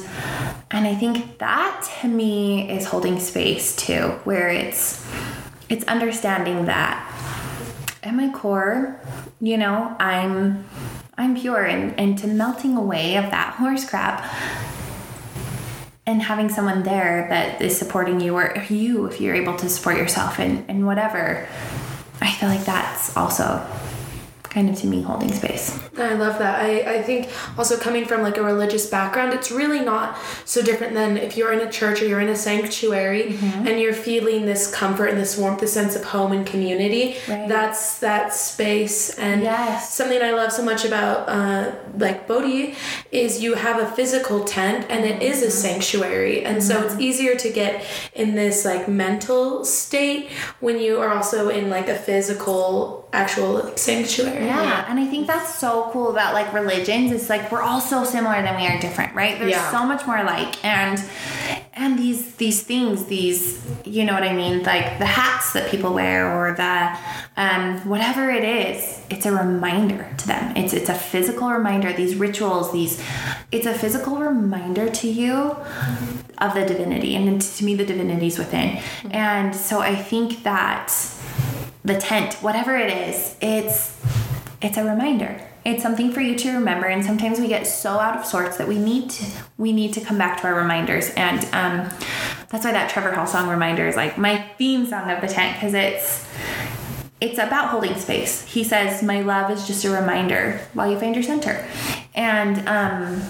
and 0.70 0.86
i 0.86 0.94
think 0.94 1.38
that 1.38 1.88
to 2.00 2.08
me 2.08 2.70
is 2.70 2.86
holding 2.86 3.18
space 3.18 3.74
too 3.76 4.08
where 4.24 4.48
it's 4.48 5.06
it's 5.68 5.84
understanding 5.84 6.66
that 6.66 7.02
at 8.02 8.14
my 8.14 8.30
core 8.32 9.00
you 9.40 9.56
know 9.56 9.94
i'm 9.98 10.64
i'm 11.18 11.36
pure 11.36 11.64
and 11.64 11.98
and 11.98 12.18
to 12.18 12.26
melting 12.26 12.76
away 12.76 13.16
of 13.16 13.30
that 13.30 13.54
horse 13.54 13.88
crap 13.88 14.24
and 16.08 16.22
having 16.22 16.48
someone 16.48 16.84
there 16.84 17.26
that 17.28 17.60
is 17.60 17.76
supporting 17.76 18.20
you 18.20 18.34
or 18.34 18.56
you 18.68 19.06
if 19.06 19.20
you're 19.20 19.34
able 19.34 19.56
to 19.56 19.68
support 19.68 19.96
yourself 19.96 20.38
and, 20.38 20.64
and 20.68 20.86
whatever 20.86 21.48
i 22.20 22.30
feel 22.32 22.48
like 22.48 22.64
that's 22.64 23.16
also 23.16 23.64
kind 24.56 24.70
of 24.70 24.76
to 24.82 24.86
me 24.86 25.02
holding 25.02 25.30
space 25.40 25.66
I 25.98 26.12
love 26.14 26.38
that. 26.44 26.60
I, 26.60 26.96
I 26.96 27.02
think 27.02 27.28
also 27.58 27.74
coming 27.78 28.04
from 28.04 28.20
like 28.22 28.36
a 28.36 28.42
religious 28.42 28.84
background, 28.98 29.32
it's 29.32 29.50
really 29.50 29.80
not 29.80 30.16
so 30.44 30.60
different 30.62 30.92
than 31.00 31.16
if 31.16 31.36
you're 31.38 31.52
in 31.54 31.60
a 31.66 31.70
church 31.78 32.02
or 32.02 32.06
you're 32.10 32.20
in 32.20 32.28
a 32.28 32.36
sanctuary 32.36 33.24
Mm-hmm. 33.26 33.66
and 33.66 33.80
you're 33.80 33.94
feeling 34.10 34.44
this 34.52 34.62
comfort 34.82 35.06
and 35.12 35.18
this 35.18 35.36
warmth, 35.40 35.60
this 35.60 35.72
sense 35.72 35.94
of 35.96 36.04
home 36.04 36.32
and 36.36 36.44
community. 36.46 37.04
Right. 37.28 37.48
That's 37.48 37.98
that 38.00 38.32
space. 38.34 38.96
And 39.18 39.42
Yes. 39.42 39.94
something 39.94 40.20
I 40.22 40.32
love 40.40 40.52
so 40.52 40.62
much 40.70 40.84
about 40.84 41.16
uh, 41.36 41.72
like 41.96 42.18
Bodhi 42.28 42.74
is 43.10 43.42
you 43.42 43.54
have 43.54 43.78
a 43.86 43.88
physical 43.98 44.44
tent 44.44 44.86
and 44.90 45.04
it 45.12 45.22
is 45.22 45.42
a 45.42 45.50
sanctuary. 45.50 46.44
And 46.44 46.62
so 46.62 46.74
Mm-hmm. 46.76 46.86
it's 46.86 46.96
easier 47.08 47.34
to 47.44 47.48
get 47.62 47.72
in 48.14 48.34
this 48.42 48.64
like 48.70 48.86
mental 48.86 49.64
state 49.64 50.28
when 50.60 50.76
you 50.78 50.92
are 51.00 51.12
also 51.18 51.48
in 51.58 51.70
like 51.70 51.88
a 51.88 51.98
physical 52.08 53.05
actual 53.22 53.54
sanctuary. 53.76 54.44
yeah 54.46 54.84
and 54.88 54.96
i 55.04 55.06
think 55.12 55.26
that's 55.26 55.52
so 55.64 55.88
cool 55.92 56.08
about 56.10 56.30
like 56.38 56.48
religions 56.52 57.06
it's 57.16 57.28
like 57.34 57.50
we're 57.50 57.62
all 57.68 57.80
so 57.80 57.98
similar 58.04 58.38
than 58.42 58.54
we 58.60 58.66
are 58.66 58.78
different 58.86 59.14
right? 59.14 59.34
There's 59.38 59.52
Yeah. 59.52 59.70
so 59.76 59.80
much 59.92 60.02
more 60.06 60.22
like 60.34 60.52
and 60.64 60.96
and 61.82 61.98
these 61.98 62.20
these 62.42 62.58
things 62.70 62.96
these 63.06 63.40
you 63.84 64.02
know 64.06 64.14
what 64.18 64.22
i 64.22 64.34
mean? 64.42 64.54
Like 64.72 64.86
the 64.98 65.10
hats 65.20 65.46
that 65.54 65.70
people 65.72 65.92
wear 66.00 66.18
or 66.36 66.46
the 66.62 66.76
um 67.44 67.62
whatever 67.92 68.24
it 68.38 68.44
is 68.44 69.00
it's 69.12 69.26
a 69.26 69.32
reminder 69.44 70.02
to 70.20 70.26
them. 70.32 70.44
It's 70.60 70.72
it's 70.78 70.88
a 70.88 70.98
physical 71.12 71.46
reminder. 71.58 71.88
These 71.92 72.14
rituals 72.26 72.66
these 72.78 72.94
it's 73.56 73.66
a 73.66 73.74
physical 73.82 74.14
reminder 74.30 74.86
to 75.00 75.06
you 75.20 75.56
of 76.44 76.50
the 76.58 76.64
divinity 76.72 77.12
and 77.16 77.40
to 77.40 77.60
me 77.66 77.72
the 77.74 77.84
divinity's 77.92 78.36
within. 78.42 78.68
And 79.10 79.54
so 79.68 79.74
i 79.80 79.94
think 80.10 80.28
that 80.50 80.86
the 81.86 81.98
tent 81.98 82.34
whatever 82.34 82.76
it 82.76 82.90
is 82.90 83.36
it's 83.40 83.96
it's 84.62 84.78
a 84.78 84.84
reminder. 84.84 85.40
It's 85.64 85.82
something 85.82 86.12
for 86.12 86.20
you 86.20 86.36
to 86.36 86.52
remember 86.52 86.86
and 86.86 87.04
sometimes 87.04 87.38
we 87.40 87.48
get 87.48 87.66
so 87.66 87.90
out 87.98 88.16
of 88.16 88.24
sorts 88.24 88.56
that 88.56 88.68
we 88.68 88.78
need 88.78 89.10
to 89.10 89.24
we 89.58 89.72
need 89.72 89.92
to 89.94 90.00
come 90.00 90.16
back 90.16 90.40
to 90.40 90.46
our 90.46 90.54
reminders 90.54 91.10
and 91.10 91.44
um, 91.46 91.90
that's 92.48 92.64
why 92.64 92.72
that 92.72 92.88
trevor 92.90 93.12
hall 93.12 93.26
song 93.26 93.48
reminder 93.48 93.86
is 93.86 93.96
like 93.96 94.16
my 94.16 94.38
theme 94.58 94.86
song 94.86 95.10
of 95.10 95.20
the 95.20 95.28
tent 95.28 95.56
because 95.56 95.74
it's 95.74 96.26
it's 97.18 97.38
about 97.38 97.70
holding 97.70 97.94
space. 97.96 98.44
He 98.44 98.62
says 98.62 99.02
my 99.02 99.22
love 99.22 99.50
is 99.50 99.66
just 99.66 99.84
a 99.84 99.90
reminder 99.90 100.60
while 100.74 100.90
you 100.90 100.98
find 100.98 101.14
your 101.14 101.24
center. 101.24 101.66
And 102.14 102.58
um 102.68 103.22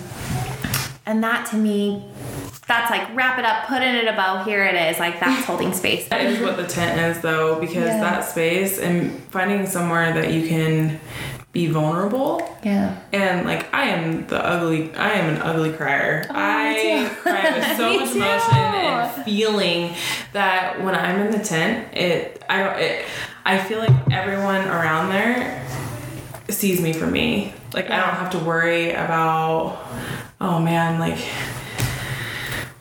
and 1.07 1.23
that 1.23 1.47
to 1.51 1.57
me 1.57 2.05
that's 2.69 2.91
like 2.91 3.15
wrap 3.15 3.39
it 3.39 3.45
up 3.45 3.67
put 3.67 3.81
it 3.83 3.95
in 4.03 4.09
a 4.13 4.17
bow 4.17 4.43
here 4.45 4.65
it 4.65 4.75
is 4.75 4.99
like 4.99 5.21
that's 5.21 5.45
holding 5.51 5.73
space 5.73 6.09
That 6.09 6.23
is 6.23 6.41
what 6.41 6.57
the 6.57 6.67
tent 6.67 6.99
is, 7.01 7.23
though, 7.23 7.61
because 7.61 7.75
Yeah. 7.77 8.01
that 8.01 8.25
space 8.25 8.79
and 8.79 9.13
finding 9.31 9.67
somewhere 9.67 10.13
that 10.15 10.33
you 10.33 10.49
can 10.49 10.99
be 11.53 11.69
vulnerable. 11.69 12.43
yeah 12.65 12.99
And 13.13 13.47
like, 13.47 13.73
I 13.73 13.85
am 13.85 14.27
the 14.27 14.45
ugly, 14.45 14.95
I 14.95 15.13
am 15.13 15.35
an 15.37 15.41
ugly 15.43 15.73
crier. 15.73 16.27
Oh, 16.29 16.35
I 16.35 17.09
too. 17.09 17.15
cry 17.23 17.51
with 17.57 17.77
so 17.79 17.99
much 18.01 18.11
too. 18.11 18.19
emotion 18.19 18.55
and 18.59 19.25
feeling 19.25 19.95
that 20.35 20.83
when 20.85 20.95
I'm 20.95 21.21
in 21.21 21.31
the 21.31 21.43
tent, 21.43 21.95
it, 21.97 22.43
I 22.51 22.63
don't, 22.63 22.79
it, 22.79 23.05
I 23.47 23.59
feel 23.59 23.79
like 23.79 23.91
everyone 24.11 24.67
around 24.69 25.09
there 25.11 25.65
sees 26.51 26.81
me 26.81 26.93
for 26.93 27.07
me. 27.07 27.55
Like, 27.73 27.91
I 27.91 27.97
don't 28.01 28.17
have 28.17 28.31
to 28.33 28.39
worry 28.39 28.91
about, 28.91 29.79
oh 30.41 30.59
man, 30.61 30.99
like, 31.01 31.19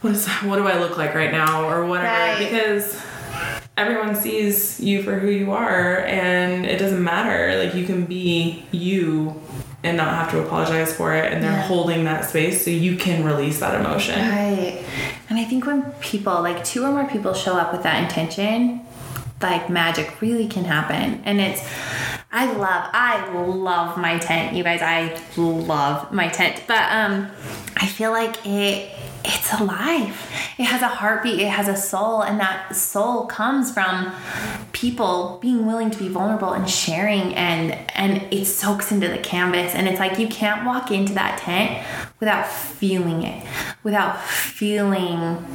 what 0.05 0.13
is 0.13 0.27
what 0.47 0.57
do 0.57 0.67
I 0.67 0.77
look 0.79 0.97
like 0.97 1.15
right 1.15 1.31
now 1.31 1.67
or 1.69 1.85
whatever 1.85 2.07
Right. 2.07 2.37
because 2.39 3.01
everyone 3.77 4.15
sees 4.15 4.79
you 4.79 5.03
for 5.03 5.19
who 5.19 5.29
you 5.29 5.51
are 5.51 5.99
and 6.05 6.65
it 6.65 6.77
doesn't 6.79 7.03
matter 7.03 7.57
like 7.61 7.73
you 7.75 7.85
can 7.85 8.05
be 8.05 8.63
you 8.71 9.41
and 9.83 9.97
not 9.97 10.13
have 10.15 10.31
to 10.31 10.39
apologize 10.39 10.93
for 10.95 11.13
it 11.13 11.31
and 11.33 11.43
they're 11.43 11.51
Yeah. 11.51 11.67
holding 11.67 12.05
that 12.05 12.25
space 12.25 12.63
so 12.63 12.71
you 12.71 12.95
can 12.95 13.23
release 13.25 13.59
that 13.59 13.73
emotion 13.81 14.17
Right. 14.19 14.83
And 15.29 15.39
I 15.39 15.43
think 15.43 15.65
when 15.65 15.81
people, 16.01 16.41
like 16.41 16.63
two 16.63 16.83
or 16.85 16.91
more 16.91 17.05
people 17.05 17.33
show 17.33 17.55
up 17.57 17.71
with 17.73 17.81
that 17.83 18.01
intention, 18.03 18.81
like 19.41 19.69
magic 19.71 20.21
really 20.21 20.47
can 20.47 20.65
happen. 20.65 21.21
And 21.25 21.41
it's, 21.41 21.61
I 22.31 22.45
love, 22.45 22.89
I 22.93 23.27
love 23.33 23.97
my 23.97 24.19
tent, 24.19 24.55
you 24.55 24.63
guys. 24.63 24.81
I 24.83 25.19
love 25.35 26.11
my 26.13 26.27
tent. 26.29 26.61
But 26.67 26.83
um, 26.91 27.27
I 27.75 27.87
feel 27.87 28.11
like 28.11 28.35
it, 28.45 28.91
it's 29.27 29.53
alive. 29.53 30.29
It 30.57 30.63
has 30.63 30.81
a 30.81 30.87
heartbeat, 30.87 31.39
it 31.39 31.49
has 31.49 31.67
a 31.67 31.75
soul, 31.75 32.21
and 32.21 32.39
that 32.39 32.75
soul 32.75 33.25
comes 33.25 33.71
from 33.71 34.13
people 34.71 35.39
being 35.41 35.65
willing 35.65 35.89
to 35.91 35.97
be 35.97 36.07
vulnerable 36.07 36.53
and 36.53 36.69
sharing 36.69 37.33
and 37.35 37.71
and 37.95 38.21
it 38.33 38.45
soaks 38.45 38.91
into 38.91 39.07
the 39.07 39.17
canvas 39.17 39.73
and 39.73 39.87
it's 39.87 39.99
like 39.99 40.19
you 40.19 40.27
can't 40.27 40.65
walk 40.65 40.91
into 40.91 41.13
that 41.13 41.39
tent 41.39 41.85
without 42.19 42.47
feeling 42.47 43.23
it, 43.23 43.45
without 43.83 44.21
feeling 44.21 45.45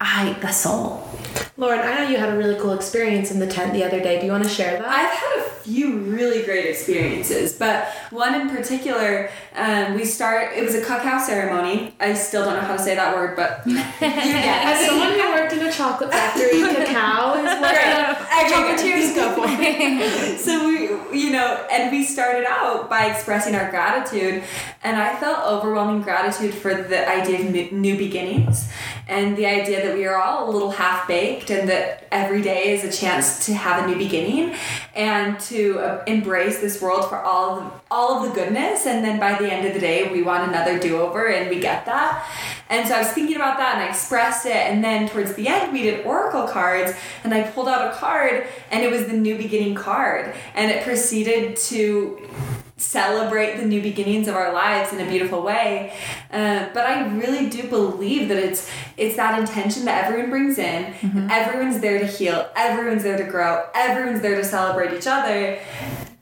I 0.00 0.36
the 0.40 0.52
soul. 0.52 1.08
Lauren, 1.56 1.78
I 1.78 1.94
know 2.02 2.08
you 2.08 2.16
had 2.16 2.30
a 2.30 2.36
really 2.36 2.58
cool 2.60 2.72
experience 2.72 3.30
in 3.30 3.38
the 3.38 3.46
tent 3.46 3.74
the 3.74 3.84
other 3.84 4.00
day. 4.00 4.18
Do 4.18 4.26
you 4.26 4.32
want 4.32 4.42
to 4.42 4.50
share 4.50 4.76
that? 4.76 4.88
I've 4.88 5.12
had 5.12 5.38
a 5.38 5.50
few 5.60 5.98
really 5.98 6.42
great 6.42 6.66
experiences, 6.66 7.52
but 7.52 7.86
one 8.10 8.34
in 8.40 8.50
particular, 8.50 9.30
um, 9.54 9.94
we 9.94 10.04
start. 10.04 10.56
It 10.56 10.64
was 10.64 10.74
a 10.74 10.84
cacao 10.84 11.24
ceremony. 11.24 11.94
I 12.00 12.14
still 12.14 12.44
don't 12.44 12.54
know 12.54 12.60
how 12.60 12.76
to 12.76 12.82
say 12.82 12.96
that 12.96 13.14
word, 13.14 13.36
but 13.36 13.62
you 13.66 13.76
get 13.76 14.64
As 14.66 14.84
someone 14.84 15.12
who 15.12 15.30
worked 15.32 15.52
in 15.52 15.60
a 15.60 15.70
chocolate 15.72 16.10
factory, 16.10 16.50
cacao 16.86 17.34
is 17.38 17.44
what 17.44 17.62
Right. 17.62 18.16
chocolatiers 18.50 19.14
go 19.14 19.34
for. 19.36 20.38
so 20.38 20.66
we, 20.66 21.18
you 21.20 21.30
know, 21.30 21.64
and 21.70 21.92
we 21.92 22.04
started 22.04 22.46
out 22.48 22.90
by 22.90 23.06
expressing 23.06 23.54
our 23.54 23.70
gratitude, 23.70 24.42
and 24.82 24.96
I 24.96 25.14
felt 25.20 25.46
overwhelming 25.46 26.02
gratitude 26.02 26.52
for 26.52 26.74
the 26.74 27.08
idea 27.08 27.38
of 27.46 27.50
new, 27.52 27.70
new 27.70 27.96
beginnings, 27.96 28.68
and 29.06 29.36
the 29.36 29.46
idea 29.46 29.86
that 29.86 29.94
we 29.96 30.04
are 30.04 30.16
all 30.20 30.48
a 30.48 30.52
little 30.52 30.72
half 30.72 31.06
baked, 31.06 31.43
baked 31.44 31.58
and 31.58 31.68
that 31.68 32.06
every 32.10 32.42
day 32.42 32.72
is 32.72 32.84
a 32.84 32.92
chance 32.92 33.46
to 33.46 33.54
have 33.54 33.84
a 33.84 33.86
new 33.86 33.96
beginning 33.96 34.54
and 34.94 35.38
to 35.40 35.78
uh, 35.78 36.04
embrace 36.06 36.60
this 36.60 36.80
world 36.80 37.08
for 37.08 37.20
all 37.20 37.58
of 37.58 37.64
the, 37.64 37.80
all 37.90 38.18
of 38.18 38.28
the 38.28 38.34
goodness. 38.34 38.86
And 38.86 39.04
then 39.04 39.18
by 39.18 39.38
the 39.38 39.52
end 39.52 39.66
of 39.66 39.74
the 39.74 39.80
day 39.80 40.10
we 40.10 40.22
want 40.22 40.48
another 40.48 40.78
do-over 40.78 41.28
and 41.28 41.50
we 41.50 41.60
get 41.60 41.86
that. 41.86 42.26
And 42.70 42.88
so 42.88 42.94
i 42.94 42.98
was 43.00 43.12
thinking 43.12 43.36
about 43.36 43.58
that 43.58 43.76
and 43.76 43.84
i 43.84 43.88
expressed 43.88 44.46
it. 44.46 44.52
And 44.52 44.82
then 44.82 45.08
towards 45.08 45.34
the 45.34 45.48
end 45.48 45.72
we 45.72 45.82
did 45.82 46.04
oracle 46.06 46.46
cards 46.46 46.92
and 47.22 47.34
i 47.34 47.42
pulled 47.42 47.68
out 47.68 47.92
a 47.92 47.96
card 47.96 48.46
and 48.70 48.82
it 48.82 48.90
was 48.90 49.06
the 49.06 49.12
new 49.12 49.36
beginning 49.36 49.74
card. 49.74 50.34
And 50.54 50.70
it 50.70 50.84
proceeded 50.84 51.56
to 51.56 52.28
celebrate 52.76 53.56
the 53.56 53.64
new 53.64 53.80
beginnings 53.80 54.26
of 54.26 54.34
our 54.34 54.52
lives 54.52 54.92
in 54.92 55.00
a 55.00 55.08
beautiful 55.08 55.42
way. 55.42 55.96
Uh, 56.32 56.68
but 56.74 56.86
I 56.86 57.06
really 57.16 57.48
do 57.48 57.68
believe 57.68 58.28
that 58.28 58.38
it's 58.38 58.68
it's 58.96 59.16
that 59.16 59.38
intention 59.38 59.84
that 59.84 60.04
everyone 60.04 60.30
brings 60.30 60.58
in. 60.58 60.92
Mm-hmm. 60.92 61.28
Everyone's 61.30 61.80
there 61.80 61.98
to 62.00 62.06
heal. 62.06 62.48
Everyone's 62.56 63.02
there 63.04 63.18
to 63.18 63.24
grow. 63.24 63.66
Everyone's 63.74 64.22
there 64.22 64.36
to 64.36 64.44
celebrate 64.44 64.92
each 64.92 65.06
other. 65.06 65.58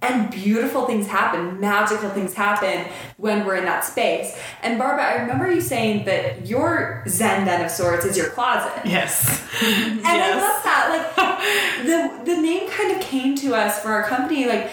And 0.03 0.31
beautiful 0.31 0.87
things 0.87 1.07
happen, 1.07 1.61
magical 1.61 2.11
things 2.11 2.35
happen 2.35 2.91
when 3.17 3.47
we're 3.47 3.57
in 3.57 3.65
that 3.65 3.85
space. 3.85 4.37
And 4.63 4.79
Barbara, 4.79 5.05
I 5.05 5.15
remember 5.23 5.51
you 5.51 5.61
saying 5.61 6.05
that 6.07 6.47
your 6.47 7.05
Zen 7.09 7.47
den 7.47 7.65
of 7.65 7.71
sorts 7.71 8.05
is 8.05 8.17
your 8.17 8.31
closet. 8.31 8.85
Yes. 8.85 9.41
And 9.63 10.07
I 10.07 10.35
love 10.35 10.63
that. 10.65 10.89
Like 10.91 11.87
the 11.87 12.33
the 12.35 12.41
name 12.41 12.69
kind 12.69 12.93
of 12.93 13.01
came 13.01 13.37
to 13.37 13.55
us 13.55 13.81
for 13.81 13.93
our 13.93 14.03
company. 14.05 14.47
Like 14.47 14.71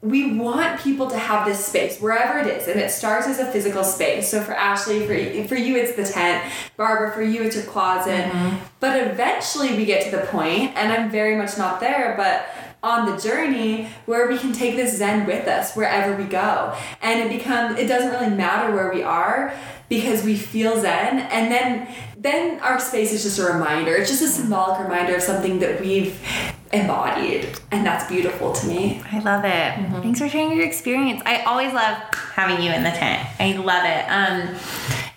we 0.00 0.36
want 0.36 0.80
people 0.80 1.10
to 1.10 1.18
have 1.18 1.46
this 1.46 1.64
space 1.64 2.00
wherever 2.00 2.38
it 2.38 2.46
is, 2.46 2.68
and 2.68 2.78
it 2.78 2.90
starts 2.90 3.26
as 3.26 3.38
a 3.38 3.46
physical 3.46 3.84
space. 3.84 4.30
So 4.30 4.40
for 4.40 4.52
Ashley, 4.52 5.00
for 5.00 5.48
for 5.48 5.56
you, 5.56 5.76
it's 5.76 5.96
the 5.96 6.04
tent. 6.04 6.52
Barbara, 6.76 7.12
for 7.12 7.22
you, 7.22 7.42
it's 7.42 7.56
your 7.56 7.64
closet. 7.64 8.26
Mm-hmm. 8.26 8.56
But 8.80 9.00
eventually, 9.10 9.76
we 9.76 9.84
get 9.84 10.04
to 10.10 10.16
the 10.16 10.24
point, 10.26 10.76
and 10.76 10.92
I'm 10.92 11.10
very 11.10 11.36
much 11.36 11.58
not 11.58 11.80
there, 11.80 12.14
but 12.16 12.46
on 12.82 13.10
the 13.10 13.16
journey 13.20 13.88
where 14.06 14.28
we 14.28 14.38
can 14.38 14.52
take 14.52 14.76
this 14.76 14.98
zen 14.98 15.26
with 15.26 15.48
us 15.48 15.74
wherever 15.74 16.16
we 16.16 16.24
go 16.24 16.76
and 17.02 17.20
it 17.20 17.36
becomes 17.36 17.78
it 17.78 17.86
doesn't 17.86 18.10
really 18.10 18.34
matter 18.34 18.74
where 18.74 18.92
we 18.92 19.02
are 19.02 19.52
because 19.88 20.22
we 20.24 20.36
feel 20.36 20.80
zen 20.80 21.18
and 21.18 21.50
then 21.50 21.88
then 22.16 22.60
our 22.60 22.78
space 22.78 23.12
is 23.12 23.22
just 23.22 23.38
a 23.38 23.44
reminder 23.44 23.94
it's 23.94 24.10
just 24.10 24.22
a 24.22 24.28
symbolic 24.28 24.78
reminder 24.80 25.16
of 25.16 25.22
something 25.22 25.58
that 25.58 25.80
we've 25.80 26.20
embodied 26.72 27.48
and 27.70 27.84
that's 27.84 28.06
beautiful 28.08 28.52
to 28.52 28.66
me 28.66 29.02
I 29.10 29.18
love 29.20 29.44
it. 29.44 30.02
Thanks 30.02 30.20
for 30.20 30.28
sharing 30.28 30.56
your 30.56 30.66
experience. 30.66 31.22
I 31.24 31.42
always 31.42 31.72
love 31.72 31.96
having 32.34 32.64
you 32.64 32.70
in 32.70 32.82
the 32.84 32.90
tent. 32.90 33.26
I 33.40 33.52
love 33.52 33.84
it. 33.84 34.04
Um, 34.08 34.56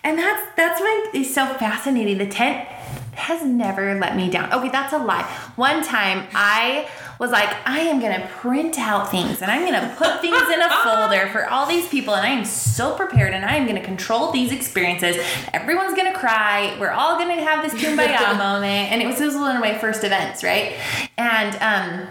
and 0.04 0.18
that's 0.18 0.42
that's 0.56 0.80
what 0.80 1.16
is 1.16 1.34
so 1.34 1.46
fascinating. 1.56 2.18
The 2.18 2.28
tent 2.28 2.68
has 3.14 3.44
never 3.46 4.00
let 4.00 4.16
me 4.16 4.30
down. 4.30 4.52
Okay, 4.54 4.70
that's 4.70 4.94
a 4.94 4.98
lie. 4.98 5.24
One 5.56 5.84
time 5.84 6.28
I 6.34 6.90
was 7.22 7.30
like, 7.30 7.56
I 7.68 7.82
am 7.82 8.00
gonna 8.00 8.28
print 8.32 8.80
out 8.80 9.12
things 9.12 9.44
and 9.44 9.52
I'm 9.52 9.64
gonna 9.64 9.94
put 9.96 10.22
things 10.22 10.42
in 10.52 10.60
a 10.60 10.70
folder 10.84 11.30
for 11.32 11.48
all 11.48 11.68
these 11.68 11.88
people, 11.88 12.16
and 12.16 12.26
I 12.26 12.32
am 12.32 12.44
so 12.44 12.96
prepared 12.96 13.36
and 13.36 13.46
I 13.46 13.58
am 13.58 13.68
gonna 13.68 13.84
control 13.84 14.32
these 14.32 14.52
experiences. 14.52 15.18
Everyone's 15.54 15.96
gonna 15.96 16.16
cry. 16.18 16.76
We're 16.80 16.90
all 16.90 17.20
gonna 17.20 17.40
have 17.40 17.64
this 17.64 17.80
kumbaya 17.80 18.36
moment. 18.38 18.92
And 18.92 19.04
it 19.04 19.06
was, 19.06 19.22
it 19.22 19.26
was 19.26 19.36
one 19.36 19.56
of 19.56 19.62
my 19.62 19.78
first 19.78 20.04
events, 20.04 20.44
right? 20.44 20.74
And 21.20 21.56
um 21.62 22.08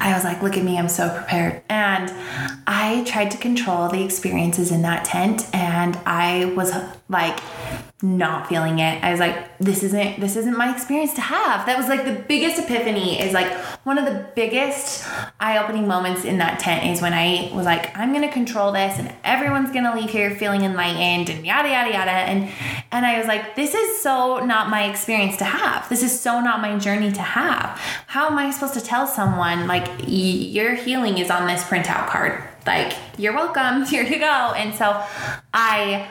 I 0.00 0.12
was 0.14 0.24
like, 0.24 0.42
look 0.42 0.56
at 0.56 0.64
me, 0.64 0.78
I'm 0.78 0.88
so 0.88 1.08
prepared. 1.08 1.62
And 1.68 2.12
I 2.66 3.04
tried 3.06 3.30
to 3.32 3.38
control 3.38 3.88
the 3.88 4.04
experiences 4.04 4.70
in 4.70 4.82
that 4.82 5.04
tent 5.04 5.48
and 5.54 5.98
I 6.06 6.46
was 6.56 6.72
like 7.08 7.40
not 8.02 8.48
feeling 8.48 8.80
it. 8.80 9.02
I 9.02 9.10
was 9.10 9.20
like, 9.20 9.56
this 9.58 9.82
isn't 9.82 10.20
this 10.20 10.36
isn't 10.36 10.56
my 10.56 10.72
experience 10.72 11.14
to 11.14 11.20
have. 11.22 11.64
That 11.66 11.78
was 11.78 11.88
like 11.88 12.04
the 12.04 12.12
biggest 12.28 12.58
epiphany 12.58 13.18
is 13.20 13.32
like 13.32 13.50
one 13.84 13.98
of 13.98 14.04
the 14.04 14.26
biggest 14.34 15.06
eye-opening 15.40 15.88
moments 15.88 16.24
in 16.24 16.38
that 16.38 16.60
tent 16.60 16.84
is 16.86 17.00
when 17.00 17.14
I 17.14 17.50
was 17.54 17.64
like, 17.64 17.96
I'm 17.96 18.12
gonna 18.12 18.30
control 18.30 18.72
this 18.72 18.98
and 18.98 19.12
everyone's 19.24 19.70
gonna 19.70 19.94
leave 19.94 20.10
here 20.10 20.34
feeling 20.36 20.62
enlightened 20.62 21.30
and 21.30 21.46
yada 21.46 21.68
yada 21.70 21.90
yada. 21.90 22.10
And 22.10 22.50
and 22.94 23.04
I 23.04 23.18
was 23.18 23.26
like, 23.26 23.56
this 23.56 23.74
is 23.74 24.00
so 24.00 24.38
not 24.38 24.70
my 24.70 24.84
experience 24.84 25.36
to 25.38 25.44
have. 25.44 25.88
This 25.88 26.04
is 26.04 26.18
so 26.18 26.40
not 26.40 26.60
my 26.60 26.78
journey 26.78 27.10
to 27.10 27.20
have. 27.20 27.76
How 28.06 28.28
am 28.28 28.38
I 28.38 28.52
supposed 28.52 28.74
to 28.74 28.80
tell 28.80 29.08
someone 29.08 29.66
like 29.66 29.90
your 30.06 30.76
healing 30.76 31.18
is 31.18 31.28
on 31.28 31.48
this 31.48 31.64
printout 31.64 32.06
card? 32.06 32.44
Like, 32.68 32.96
you're 33.18 33.34
welcome, 33.34 33.84
here 33.90 34.04
you 34.04 34.20
go. 34.20 34.52
And 34.56 34.72
so 34.76 35.04
I 35.52 36.08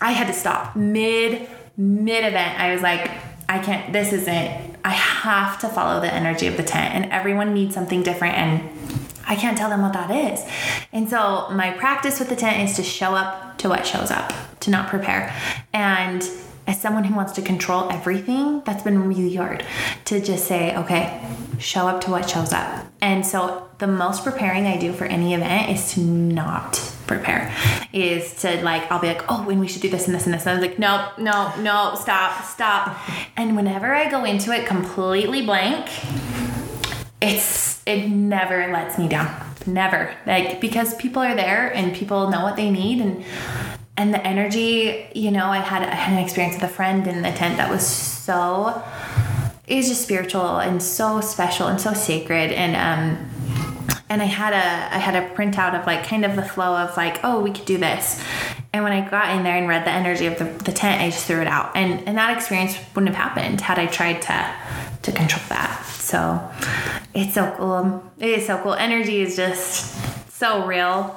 I 0.00 0.12
had 0.12 0.28
to 0.28 0.32
stop 0.32 0.76
mid 0.76 1.48
mid 1.76 2.24
event. 2.24 2.60
I 2.60 2.72
was 2.72 2.80
like, 2.80 3.10
I 3.48 3.58
can't. 3.58 3.92
This 3.92 4.12
isn't. 4.12 4.76
I 4.84 4.90
have 4.90 5.58
to 5.60 5.68
follow 5.68 6.00
the 6.00 6.12
energy 6.12 6.46
of 6.46 6.56
the 6.56 6.62
tent, 6.62 6.94
and 6.94 7.12
everyone 7.12 7.54
needs 7.54 7.74
something 7.74 8.04
different, 8.04 8.36
and 8.36 8.97
I 9.28 9.36
can't 9.36 9.56
tell 9.56 9.70
them 9.70 9.82
what 9.82 9.92
that 9.92 10.10
is. 10.10 10.44
And 10.92 11.08
so 11.08 11.48
my 11.50 11.70
practice 11.70 12.18
with 12.18 12.28
the 12.28 12.36
tent 12.36 12.68
is 12.68 12.76
to 12.76 12.82
show 12.82 13.14
up 13.14 13.58
to 13.58 13.68
what 13.68 13.86
shows 13.86 14.10
up, 14.10 14.32
to 14.60 14.70
not 14.70 14.88
prepare, 14.88 15.32
and. 15.72 16.28
As 16.66 16.78
someone 16.78 17.04
who 17.04 17.14
wants 17.14 17.32
to 17.32 17.40
control 17.40 17.90
everything, 17.90 18.60
that's 18.66 18.82
been 18.82 19.08
really 19.08 19.34
hard 19.34 19.64
to 20.04 20.20
just 20.20 20.46
say, 20.46 20.76
okay, 20.76 21.18
show 21.58 21.88
up 21.88 22.02
to 22.02 22.10
what 22.10 22.28
shows 22.28 22.52
up. 22.52 22.86
And 23.00 23.24
so 23.24 23.66
the 23.78 23.86
most 23.86 24.22
preparing 24.22 24.66
I 24.66 24.76
do 24.76 24.92
for 24.92 25.06
any 25.06 25.32
event 25.32 25.70
is 25.70 25.94
to 25.94 26.00
not 26.00 26.74
prepare. 27.06 27.50
Is 27.94 28.34
to 28.42 28.62
like 28.62 28.92
I'll 28.92 29.00
be 29.00 29.06
like, 29.06 29.24
oh, 29.30 29.48
and 29.48 29.58
we 29.58 29.66
should 29.66 29.80
do 29.80 29.88
this 29.88 30.06
and 30.06 30.14
this 30.14 30.26
and 30.26 30.34
this. 30.34 30.42
And 30.42 30.50
I 30.50 30.60
was 30.60 30.68
like, 30.68 30.78
no, 30.78 31.10
no, 31.16 31.56
no, 31.60 31.94
stop, 31.98 32.44
stop. 32.44 32.98
And 33.36 33.56
whenever 33.56 33.94
I 33.94 34.10
go 34.10 34.24
into 34.24 34.52
it 34.52 34.66
completely 34.66 35.46
blank, 35.46 35.88
it's 37.20 37.82
it 37.86 38.08
never 38.08 38.70
lets 38.72 38.98
me 38.98 39.08
down. 39.08 39.44
Never. 39.66 40.14
Like 40.26 40.60
because 40.60 40.94
people 40.96 41.22
are 41.22 41.34
there 41.34 41.74
and 41.74 41.94
people 41.94 42.30
know 42.30 42.42
what 42.42 42.56
they 42.56 42.70
need 42.70 43.00
and 43.00 43.24
and 43.96 44.14
the 44.14 44.24
energy, 44.24 45.08
you 45.12 45.32
know, 45.32 45.46
I 45.46 45.58
had 45.58 45.82
I 45.82 45.94
had 45.94 46.16
an 46.16 46.24
experience 46.24 46.54
with 46.54 46.64
a 46.64 46.72
friend 46.72 47.06
in 47.06 47.22
the 47.22 47.32
tent 47.32 47.56
that 47.56 47.70
was 47.70 47.86
so 47.86 48.82
it 49.66 49.76
was 49.76 49.88
just 49.88 50.02
spiritual 50.02 50.58
and 50.58 50.82
so 50.82 51.20
special 51.20 51.66
and 51.66 51.80
so 51.80 51.92
sacred 51.92 52.52
and 52.52 52.76
um 52.76 53.30
and 54.08 54.22
I 54.22 54.26
had 54.26 54.52
a 54.52 54.94
I 54.94 54.98
had 54.98 55.14
a 55.16 55.34
printout 55.34 55.78
of 55.78 55.86
like 55.86 56.06
kind 56.06 56.24
of 56.24 56.36
the 56.36 56.42
flow 56.42 56.76
of 56.76 56.96
like 56.96 57.20
oh 57.24 57.40
we 57.40 57.50
could 57.50 57.66
do 57.66 57.78
this 57.78 58.22
and 58.72 58.84
when 58.84 58.92
I 58.92 59.08
got 59.08 59.36
in 59.36 59.42
there 59.42 59.56
and 59.56 59.68
read 59.68 59.84
the 59.84 59.90
energy 59.90 60.26
of 60.26 60.38
the, 60.38 60.44
the 60.44 60.72
tent 60.72 61.02
I 61.02 61.10
just 61.10 61.26
threw 61.26 61.40
it 61.40 61.46
out 61.46 61.76
and 61.76 62.06
and 62.08 62.16
that 62.16 62.36
experience 62.36 62.78
wouldn't 62.94 63.14
have 63.14 63.22
happened 63.22 63.60
had 63.60 63.78
I 63.78 63.86
tried 63.86 64.22
to 64.22 64.54
to 65.02 65.12
control 65.12 65.44
that. 65.48 65.84
So 65.86 66.40
it's 67.14 67.34
so 67.34 67.54
cool. 67.56 68.02
It 68.18 68.30
is 68.30 68.46
so 68.46 68.58
cool. 68.62 68.74
Energy 68.74 69.20
is 69.20 69.36
just 69.36 69.94
so 70.32 70.66
real 70.66 71.14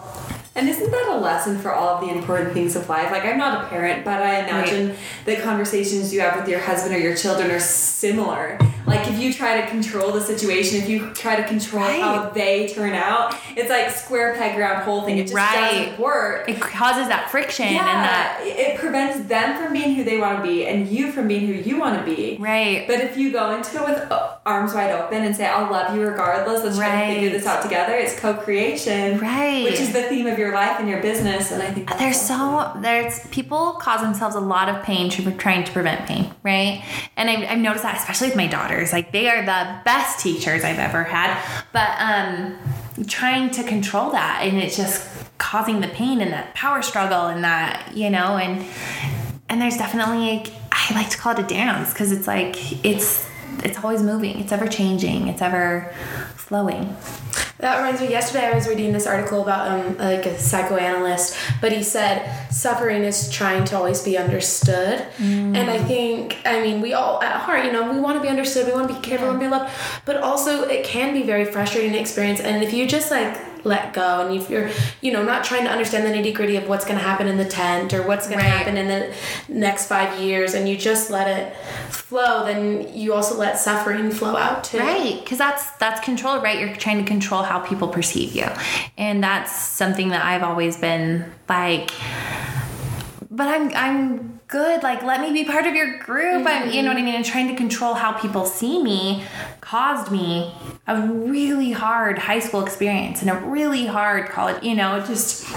And 0.54 0.68
isn't 0.68 0.92
that 0.92 1.08
a 1.12 1.18
lesson 1.18 1.58
for 1.58 1.74
all 1.74 1.88
of 1.96 2.02
the 2.02 2.14
important 2.14 2.52
things 2.54 2.76
of 2.76 2.90
life? 2.90 3.10
Like, 3.10 3.24
I'm 3.24 3.38
not 3.38 3.64
a 3.64 3.68
parent, 3.70 4.04
but 4.04 4.22
I 4.22 4.40
imagine 4.42 4.98
the 5.24 5.38
conversations 5.38 6.14
you 6.14 6.20
have 6.20 6.36
with 6.38 6.50
your 6.50 6.60
husband 6.60 6.94
or 6.94 7.00
your 7.00 7.16
children 7.16 7.50
are 7.52 7.60
similar. 7.62 8.60
Like, 8.86 9.08
if 9.08 9.18
you 9.18 9.34
try 9.34 9.62
to 9.62 9.68
control 9.68 10.12
the 10.12 10.20
situation, 10.20 10.82
if 10.82 10.90
you 10.90 11.12
try 11.14 11.38
to 11.38 11.48
control 11.48 11.84
how 11.86 12.32
they 12.32 12.68
turn 12.68 12.94
out, 12.94 13.34
it's 13.56 13.70
like 13.70 13.92
square 13.92 14.36
peg 14.36 14.60
round 14.60 14.84
hole 14.84 15.04
thing. 15.04 15.20
It 15.20 15.24
just 15.24 15.36
Right. 15.36 15.86
doesn't 15.86 16.00
work. 16.00 16.50
it 16.50 16.60
causes 16.60 17.08
that 17.08 17.32
friction 17.32 17.72
yeah, 17.74 17.80
and 17.80 18.04
that 18.04 18.40
it 18.44 18.78
prevents 18.78 19.20
them 19.30 19.56
from 19.64 19.72
being 19.72 19.96
who 19.96 20.04
they 20.04 20.18
want 20.18 20.38
to 20.38 20.44
be 20.44 20.68
and 20.68 20.90
you 20.90 21.14
from 21.14 21.30
being 21.30 21.48
who 21.48 21.54
you 21.54 21.80
want 21.80 21.98
to 21.98 22.04
be. 22.04 22.36
right 22.42 22.86
But 22.88 23.00
if 23.00 23.16
you 23.16 23.32
go 23.32 23.52
into 23.56 23.78
it 23.78 23.88
with 23.88 24.12
uh, 24.12 24.32
arms 24.46 24.74
wide 24.74 24.92
open 24.92 25.24
and 25.24 25.36
say, 25.36 25.46
I'll 25.46 25.72
love 25.72 25.96
you 25.96 26.02
regardless, 26.02 26.64
let's 26.64 26.78
try 26.78 27.08
to 27.08 27.14
figure 27.14 27.30
this 27.30 27.46
out 27.46 27.62
together, 27.62 27.94
it's 27.94 28.20
co 28.20 28.34
creation. 28.34 29.20
Right. 29.20 29.64
Which 29.64 29.80
is 29.80 29.94
the 29.94 30.04
theme 30.04 30.26
of 30.26 30.40
your 30.40 30.54
life 30.54 30.80
and 30.80 30.90
your 30.90 31.02
business. 31.02 31.52
And 31.52 31.62
I 31.62 31.72
think 31.72 31.90
there's 31.98 32.18
awesome. 32.30 32.74
so 32.74 32.82
there's 32.82 33.26
people 33.28 33.74
cause 33.74 34.02
themselves 34.02 34.36
a 34.36 34.40
lot 34.40 34.70
of 34.70 34.84
pain 34.84 35.10
trying 35.10 35.64
to 35.64 35.72
prevent 35.72 36.08
pain 36.08 36.34
right 36.44 36.84
and 37.18 37.30
I've, 37.30 37.50
I've 37.50 37.60
noticed 37.60 37.84
that 37.84 37.98
especially 37.98 38.28
with 38.28 38.38
my 38.38 38.48
daughters 38.48 38.92
like 38.92 39.12
they 39.12 39.28
are 39.30 39.42
the 39.42 39.82
best 39.84 40.20
teachers 40.20 40.64
i've 40.64 40.80
ever 40.80 41.04
had 41.04 41.42
but 41.72 41.90
um 42.00 43.06
trying 43.08 43.52
to 43.52 43.64
control 43.64 44.12
that 44.12 44.42
and 44.44 44.58
it's 44.58 44.78
just 44.78 45.10
causing 45.38 45.82
the 45.82 45.88
pain 45.88 46.22
and 46.22 46.32
that 46.32 46.54
power 46.54 46.82
struggle 46.82 47.28
and 47.28 47.44
that 47.44 47.92
you 47.96 48.10
know 48.10 48.38
and 48.38 48.66
and 49.50 49.62
there's 49.62 49.78
definitely 49.78 50.44
i 50.72 50.94
like 50.94 51.10
to 51.10 51.18
call 51.18 51.34
it 51.34 51.40
a 51.40 51.48
dance 51.48 51.94
because 51.94 52.12
it's 52.12 52.28
like 52.28 52.86
it's 52.86 53.28
it's 53.64 53.78
always 53.84 54.02
moving. 54.02 54.40
It's 54.40 54.52
ever 54.52 54.68
changing. 54.68 55.28
It's 55.28 55.42
ever 55.42 55.94
flowing. 56.36 56.96
That 57.60 57.78
reminds 57.78 58.02
me. 58.02 58.10
Yesterday, 58.10 58.48
I 58.48 58.56
was 58.56 58.68
reading 58.68 58.92
this 58.92 59.06
article 59.06 59.44
about 59.44 59.68
um 59.70 59.98
like 60.00 60.26
a 60.26 60.40
psychoanalyst, 60.40 61.38
but 61.62 61.72
he 61.72 61.84
said 61.84 62.50
suffering 62.52 63.04
is 63.04 63.30
trying 63.30 63.66
to 63.66 63.78
always 63.78 64.02
be 64.02 64.18
understood, 64.18 65.06
and 65.20 65.70
I 65.70 65.78
think 65.78 66.38
I 66.44 66.62
mean 66.64 66.82
we 66.82 66.94
all 66.94 67.22
at 67.22 67.36
heart, 67.42 67.64
you 67.66 67.72
know, 67.72 67.94
we 67.94 68.00
want 68.00 68.18
to 68.18 68.22
be 68.22 68.30
understood, 68.30 68.66
we 68.66 68.74
want 68.74 68.88
to 68.88 68.96
be 68.96 69.02
cared 69.02 69.20
for, 69.20 69.28
we 69.28 69.32
want 69.34 69.42
to 69.42 69.46
be 69.46 69.52
loved, 69.52 69.72
but 70.06 70.18
also 70.18 70.64
it 70.64 70.84
can 70.84 71.14
be 71.14 71.22
very 71.22 71.46
frustrating 71.46 71.94
experience, 71.94 72.40
and 72.40 72.64
if 72.64 72.74
you 72.74 72.88
just 72.88 73.12
like 73.12 73.38
let 73.64 73.94
go 73.94 74.26
and 74.26 74.36
if 74.36 74.50
you're 74.50 74.70
you 75.02 75.12
know 75.12 75.24
not 75.24 75.44
trying 75.44 75.64
to 75.64 75.70
understand 75.70 76.06
the 76.06 76.10
nitty 76.10 76.34
gritty 76.34 76.56
of 76.56 76.68
what's 76.68 76.86
going 76.86 76.98
to 76.98 77.04
happen 77.04 77.28
in 77.28 77.38
the 77.38 77.46
tent 77.46 77.94
or 77.94 78.02
what's 78.08 78.28
going 78.28 78.40
Right. 78.40 78.46
to 78.46 78.50
happen 78.50 78.78
in 78.78 78.88
the 78.88 79.14
next 79.48 79.88
five 79.88 80.20
years 80.20 80.54
and 80.54 80.68
you 80.68 80.76
just 80.78 81.10
let 81.10 81.28
it 81.28 81.56
flow 81.92 82.46
then 82.46 82.94
you 82.96 83.14
also 83.14 83.38
let 83.38 83.58
suffering 83.58 84.12
flow 84.12 84.36
out 84.36 84.64
too 84.64 84.80
Right, 84.80 85.20
because 85.24 85.38
that's 85.38 85.70
that's 85.78 86.02
control, 86.02 86.40
right? 86.42 86.60
You're 86.60 86.76
trying 86.76 86.98
to 87.00 87.06
control 87.06 87.44
how 87.44 87.60
people 87.60 87.88
perceive 87.88 88.36
you, 88.36 88.48
and 88.98 89.24
that's 89.24 89.52
something 89.56 90.10
that 90.10 90.26
I've 90.26 90.44
always 90.44 90.78
been 90.78 91.32
like. 91.48 91.92
But 93.30 93.48
I'm 93.48 93.72
I'm 93.76 94.41
good. 94.52 94.84
Like, 94.84 95.02
let 95.02 95.22
me 95.22 95.32
be 95.32 95.46
part 95.46 95.66
of 95.66 95.74
your 95.74 95.98
group. 95.98 96.46
I'm, 96.46 96.70
you 96.70 96.84
know 96.84 96.90
what 96.90 96.98
I 96.98 97.02
mean. 97.02 97.16
And 97.16 97.26
trying 97.26 97.48
to 97.48 97.56
control 97.56 97.96
how 97.96 98.12
people 98.12 98.46
see 98.46 98.84
me 98.84 99.24
caused 99.62 100.12
me 100.12 100.54
a 100.88 101.02
really 101.02 101.72
hard 101.72 102.20
high 102.20 102.40
school 102.40 102.64
experience 102.64 103.22
and 103.22 103.32
a 103.32 103.36
really 103.36 103.88
hard 103.88 104.30
college. 104.30 104.62
You 104.62 104.76
know, 104.76 105.04
just 105.06 105.48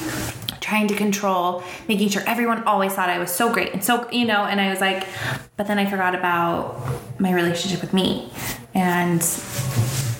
trying 0.60 0.88
to 0.88 0.94
control, 0.94 1.62
making 1.88 2.08
sure 2.08 2.22
everyone 2.26 2.62
always 2.64 2.94
thought 2.94 3.10
I 3.10 3.18
was 3.18 3.30
so 3.30 3.52
great 3.52 3.74
and 3.74 3.84
so, 3.84 4.10
you 4.10 4.24
know, 4.24 4.44
and 4.44 4.58
I 4.60 4.70
was 4.70 4.80
like, 4.80 5.06
but 5.58 5.66
then 5.66 5.78
I 5.78 5.84
forgot 5.84 6.14
about 6.14 6.80
my 7.18 7.34
relationship 7.34 7.82
with 7.82 7.92
me. 7.92 8.30
And 8.72 9.20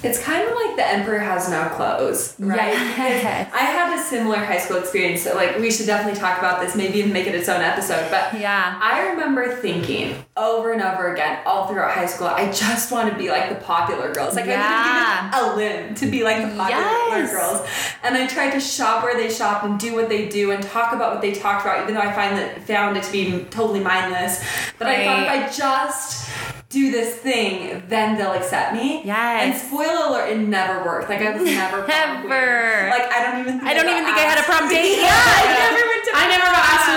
It's 0.05 0.19
kind 0.23 0.47
of 0.47 0.55
like 0.55 0.77
the 0.77 0.87
emperor 0.87 1.19
has 1.19 1.49
no 1.49 1.69
clothes, 1.71 2.35
right? 2.38 2.73
Yes. 2.75 3.51
I 3.55 3.59
had 3.61 3.99
a 3.99 4.03
similar 4.03 4.37
high 4.38 4.59
school 4.59 4.77
experience. 4.77 5.23
So 5.23 5.35
like, 5.35 5.59
we 5.59 5.71
should 5.71 5.87
definitely 5.87 6.21
talk 6.21 6.38
about 6.38 6.61
this, 6.61 6.77
maybe 6.77 6.99
even 6.99 7.12
make 7.12 7.27
it 7.27 7.35
its 7.35 7.49
own 7.49 7.61
episode. 7.62 8.11
But 8.11 8.38
Yeah. 8.38 8.79
I 8.83 9.09
remember 9.11 9.55
thinking 9.57 10.14
over 10.37 10.73
and 10.73 10.83
over 10.83 11.12
again, 11.12 11.38
all 11.47 11.68
throughout 11.68 11.92
high 11.92 12.07
school, 12.07 12.27
I 12.27 12.51
just 12.51 12.90
want 12.90 13.09
to 13.12 13.16
be 13.16 13.29
like 13.31 13.49
the 13.51 13.55
popular 13.55 14.12
girls. 14.12 14.35
Like 14.35 14.47
Yeah. 14.47 15.31
I 15.33 15.40
give 15.40 15.53
a 15.53 15.57
limb 15.57 15.94
to 15.94 16.07
be 16.07 16.25
like 16.25 16.38
the 16.42 16.49
popular 16.57 16.83
Yes. 16.83 17.31
girls. 17.31 17.68
And 18.03 18.16
I 18.16 18.27
tried 18.27 18.51
to 18.51 18.61
shop 18.61 19.05
where 19.05 19.14
they 19.16 19.31
shop 19.33 19.62
and 19.62 19.79
do 19.79 19.94
what 19.94 20.09
they 20.09 20.29
do 20.29 20.51
and 20.51 20.61
talk 20.62 20.92
about 20.92 21.12
what 21.12 21.20
they 21.23 21.33
talked 21.33 21.64
about, 21.64 21.83
even 21.83 21.94
though 21.94 22.01
I 22.01 22.11
find 22.12 22.37
that 22.37 22.62
found 22.66 22.97
it 22.97 23.05
to 23.05 23.12
be 23.12 23.44
totally 23.51 23.79
mindless. 23.81 24.44
But 24.79 24.88
I 24.88 25.05
thought 25.05 25.23
if 25.23 25.29
I 25.29 25.57
just 25.57 26.29
do 26.68 26.90
this 26.90 27.14
thing, 27.14 27.85
then 27.87 28.18
they'll 28.18 28.33
accept 28.33 28.75
me. 28.75 29.03
Yes. 29.05 29.42
And 29.44 29.55
spoiler 29.55 30.09
alert, 30.11 30.31
it 30.31 30.38
never 30.38 30.83
worked. 30.85 31.09
Like 31.09 31.20
I 31.23 31.31
was 31.31 31.44
never. 31.47 31.87
Never. 31.87 32.88
Like 32.90 33.07
I 33.12 33.23
don't 33.23 33.38
even. 33.40 33.61
Think 33.61 33.70
I 33.70 33.75
don't 33.75 33.87
even 33.88 34.03
think 34.05 34.18
I 34.18 34.27
had 34.27 34.38
a 34.38 34.42
prom 34.42 34.68
date. 34.68 34.99
Yeah, 35.05 35.14
I 35.14 35.70
never 35.70 35.87
went 35.87 36.05
to. 36.05 36.11
I 36.11 36.27
never 36.27 36.47
got 36.51 36.64
asked 36.75 36.90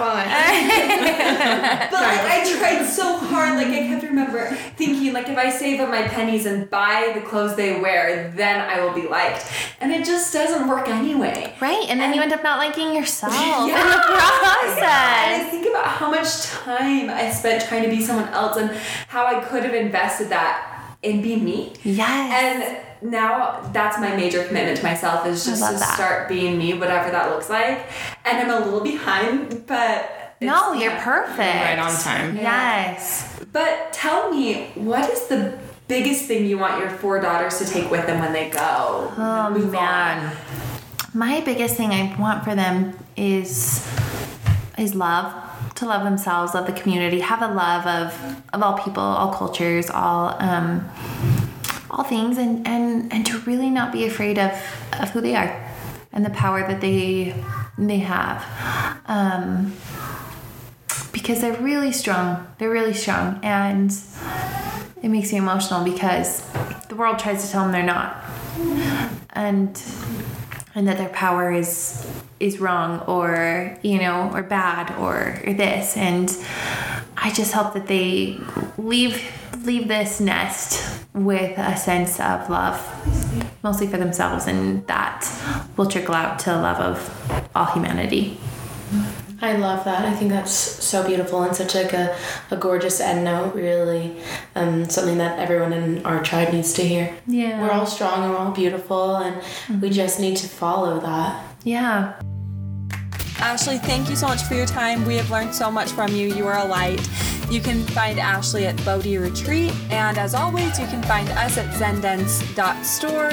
I 0.00 0.04
fine. 0.04 1.88
But 1.90 2.00
like 2.02 2.20
I 2.20 2.58
tried 2.58 2.84
so 2.86 3.16
hard, 3.18 3.56
like 3.56 3.68
I 3.68 3.86
kept 3.88 4.02
remember 4.04 4.46
thinking 4.76 5.12
like 5.12 5.28
if 5.28 5.36
I 5.38 5.50
save 5.50 5.80
up 5.80 5.90
my 5.90 6.02
pennies 6.02 6.46
and 6.46 6.68
buy 6.70 7.12
the 7.14 7.20
clothes 7.20 7.56
they 7.56 7.80
wear, 7.80 8.30
then 8.36 8.60
I 8.60 8.84
will 8.84 8.94
be 8.94 9.06
liked. 9.08 9.46
And 9.80 9.92
it 9.92 10.04
just 10.04 10.32
doesn't 10.32 10.68
work 10.68 10.88
anyway. 10.88 11.54
Right, 11.60 11.86
and 11.88 12.00
then 12.00 12.14
you 12.14 12.20
end 12.20 12.32
up 12.32 12.42
not 12.42 12.58
liking 12.58 12.94
yourself 12.94 13.32
Yeah. 13.34 13.62
in 13.64 13.68
the 13.70 13.74
And 13.74 14.02
process. 14.02 14.82
I 14.86 15.46
think 15.50 15.66
about 15.68 15.86
how 15.86 16.10
much 16.10 16.42
time 16.46 17.10
I 17.10 17.30
spent 17.30 17.64
trying 17.68 17.82
to 17.84 17.88
be 17.90 18.00
someone 18.02 18.28
else 18.28 18.56
and 18.56 18.70
how 19.08 19.26
I 19.26 19.40
could 19.40 19.64
have 19.64 19.74
invested 19.74 20.28
that 20.30 20.96
in 21.02 21.22
being 21.22 21.44
me. 21.44 21.72
Yes. 21.84 22.08
And 22.42 22.87
now 23.02 23.60
that's 23.72 23.98
my 23.98 24.16
major 24.16 24.44
commitment 24.44 24.78
to 24.78 24.82
myself 24.82 25.26
is 25.26 25.44
just 25.44 25.62
to 25.64 25.78
that. 25.78 25.94
start 25.94 26.28
being 26.28 26.58
me, 26.58 26.74
whatever 26.74 27.10
that 27.10 27.30
looks 27.30 27.50
like. 27.50 27.86
And 28.24 28.38
I'm 28.38 28.62
a 28.62 28.64
little 28.64 28.80
behind, 28.80 29.66
but 29.66 30.36
no, 30.40 30.72
you're 30.72 30.92
yeah. 30.92 31.04
perfect. 31.04 31.38
Right 31.38 31.78
on 31.78 31.92
time. 32.00 32.36
Yes. 32.36 33.40
But 33.52 33.92
tell 33.92 34.30
me, 34.30 34.68
what 34.74 35.10
is 35.10 35.26
the 35.26 35.58
biggest 35.88 36.26
thing 36.26 36.46
you 36.46 36.58
want 36.58 36.78
your 36.78 36.90
four 36.90 37.20
daughters 37.20 37.58
to 37.58 37.64
take 37.64 37.90
with 37.90 38.06
them 38.06 38.20
when 38.20 38.32
they 38.32 38.50
go? 38.50 39.12
Oh 39.16 39.50
Move 39.50 39.72
man. 39.72 40.36
My 41.14 41.40
biggest 41.40 41.76
thing 41.76 41.90
I 41.90 42.14
want 42.20 42.44
for 42.44 42.54
them 42.54 42.96
is 43.16 43.86
is 44.76 44.94
love. 44.94 45.44
To 45.76 45.86
love 45.86 46.02
themselves, 46.02 46.54
love 46.54 46.66
the 46.66 46.72
community, 46.72 47.20
have 47.20 47.40
a 47.40 47.54
love 47.54 47.86
of 47.86 48.42
of 48.52 48.62
all 48.62 48.78
people, 48.78 49.02
all 49.02 49.32
cultures, 49.32 49.90
all 49.90 50.36
um 50.40 50.88
all 51.90 52.04
things 52.04 52.38
and 52.38 52.66
and 52.66 53.12
and 53.12 53.26
to 53.26 53.38
really 53.40 53.70
not 53.70 53.92
be 53.92 54.06
afraid 54.06 54.38
of 54.38 54.52
of 55.00 55.10
who 55.10 55.20
they 55.20 55.34
are 55.34 55.68
and 56.12 56.24
the 56.24 56.30
power 56.30 56.60
that 56.66 56.80
they 56.80 57.34
they 57.76 57.98
have. 57.98 58.44
Um 59.06 59.74
because 61.12 61.40
they're 61.40 61.60
really 61.60 61.92
strong. 61.92 62.46
They're 62.58 62.70
really 62.70 62.94
strong 62.94 63.40
and 63.42 63.90
it 65.02 65.08
makes 65.08 65.32
me 65.32 65.38
emotional 65.38 65.84
because 65.84 66.42
the 66.88 66.96
world 66.96 67.18
tries 67.18 67.44
to 67.44 67.50
tell 67.50 67.62
them 67.62 67.72
they're 67.72 67.82
not 67.82 68.22
and 69.30 69.82
and 70.74 70.88
that 70.88 70.98
their 70.98 71.08
power 71.10 71.52
is 71.52 72.06
is 72.40 72.60
wrong 72.60 73.00
or 73.00 73.78
you 73.82 73.98
know 73.98 74.30
or 74.32 74.42
bad 74.42 74.90
or, 74.98 75.40
or 75.46 75.52
this 75.52 75.96
and 75.96 76.36
i 77.16 77.32
just 77.32 77.52
hope 77.52 77.74
that 77.74 77.86
they 77.86 78.38
leave 78.76 79.22
leave 79.64 79.88
this 79.88 80.20
nest 80.20 81.04
with 81.14 81.56
a 81.58 81.76
sense 81.76 82.20
of 82.20 82.48
love 82.48 82.78
mostly 83.62 83.86
for 83.86 83.96
themselves 83.96 84.46
and 84.46 84.86
that 84.86 85.26
will 85.76 85.86
trickle 85.86 86.14
out 86.14 86.38
to 86.38 86.50
love 86.50 86.78
of 86.78 87.50
all 87.54 87.66
humanity 87.66 88.38
I 89.40 89.56
love 89.56 89.84
that. 89.84 90.04
I 90.04 90.14
think 90.14 90.32
that's 90.32 90.50
so 90.50 91.06
beautiful 91.06 91.42
and 91.42 91.54
such 91.54 91.76
like 91.76 91.92
a, 91.92 92.16
a 92.50 92.56
gorgeous 92.56 93.00
end 93.00 93.22
note, 93.22 93.54
really. 93.54 94.16
Um, 94.56 94.90
something 94.90 95.18
that 95.18 95.38
everyone 95.38 95.72
in 95.72 96.04
our 96.04 96.22
tribe 96.24 96.52
needs 96.52 96.72
to 96.72 96.82
hear. 96.82 97.14
Yeah. 97.26 97.62
We're 97.62 97.70
all 97.70 97.86
strong 97.86 98.24
and 98.24 98.32
we're 98.32 98.38
all 98.38 98.50
beautiful 98.50 99.16
and 99.16 99.80
we 99.80 99.90
just 99.90 100.18
need 100.18 100.38
to 100.38 100.48
follow 100.48 100.98
that. 101.00 101.44
yeah 101.62 102.20
Ashley, 103.40 103.78
thank 103.78 104.10
you 104.10 104.16
so 104.16 104.26
much 104.26 104.42
for 104.42 104.54
your 104.54 104.66
time. 104.66 105.04
We 105.04 105.14
have 105.14 105.30
learned 105.30 105.54
so 105.54 105.70
much 105.70 105.92
from 105.92 106.12
you. 106.12 106.34
You 106.34 106.48
are 106.48 106.58
a 106.58 106.64
light. 106.64 107.00
You 107.50 107.62
can 107.62 107.82
find 107.82 108.20
Ashley 108.20 108.66
at 108.66 108.76
Bodhi 108.84 109.16
Retreat. 109.16 109.72
And 109.90 110.18
as 110.18 110.34
always, 110.34 110.78
you 110.78 110.86
can 110.86 111.02
find 111.02 111.28
us 111.30 111.56
at 111.56 111.72
zenden.store 111.74 113.30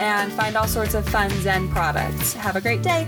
and 0.00 0.32
find 0.32 0.56
all 0.56 0.66
sorts 0.66 0.94
of 0.94 1.06
fun 1.08 1.30
Zen 1.42 1.68
products. 1.68 2.32
Have 2.32 2.56
a 2.56 2.60
great 2.60 2.82
day. 2.82 3.06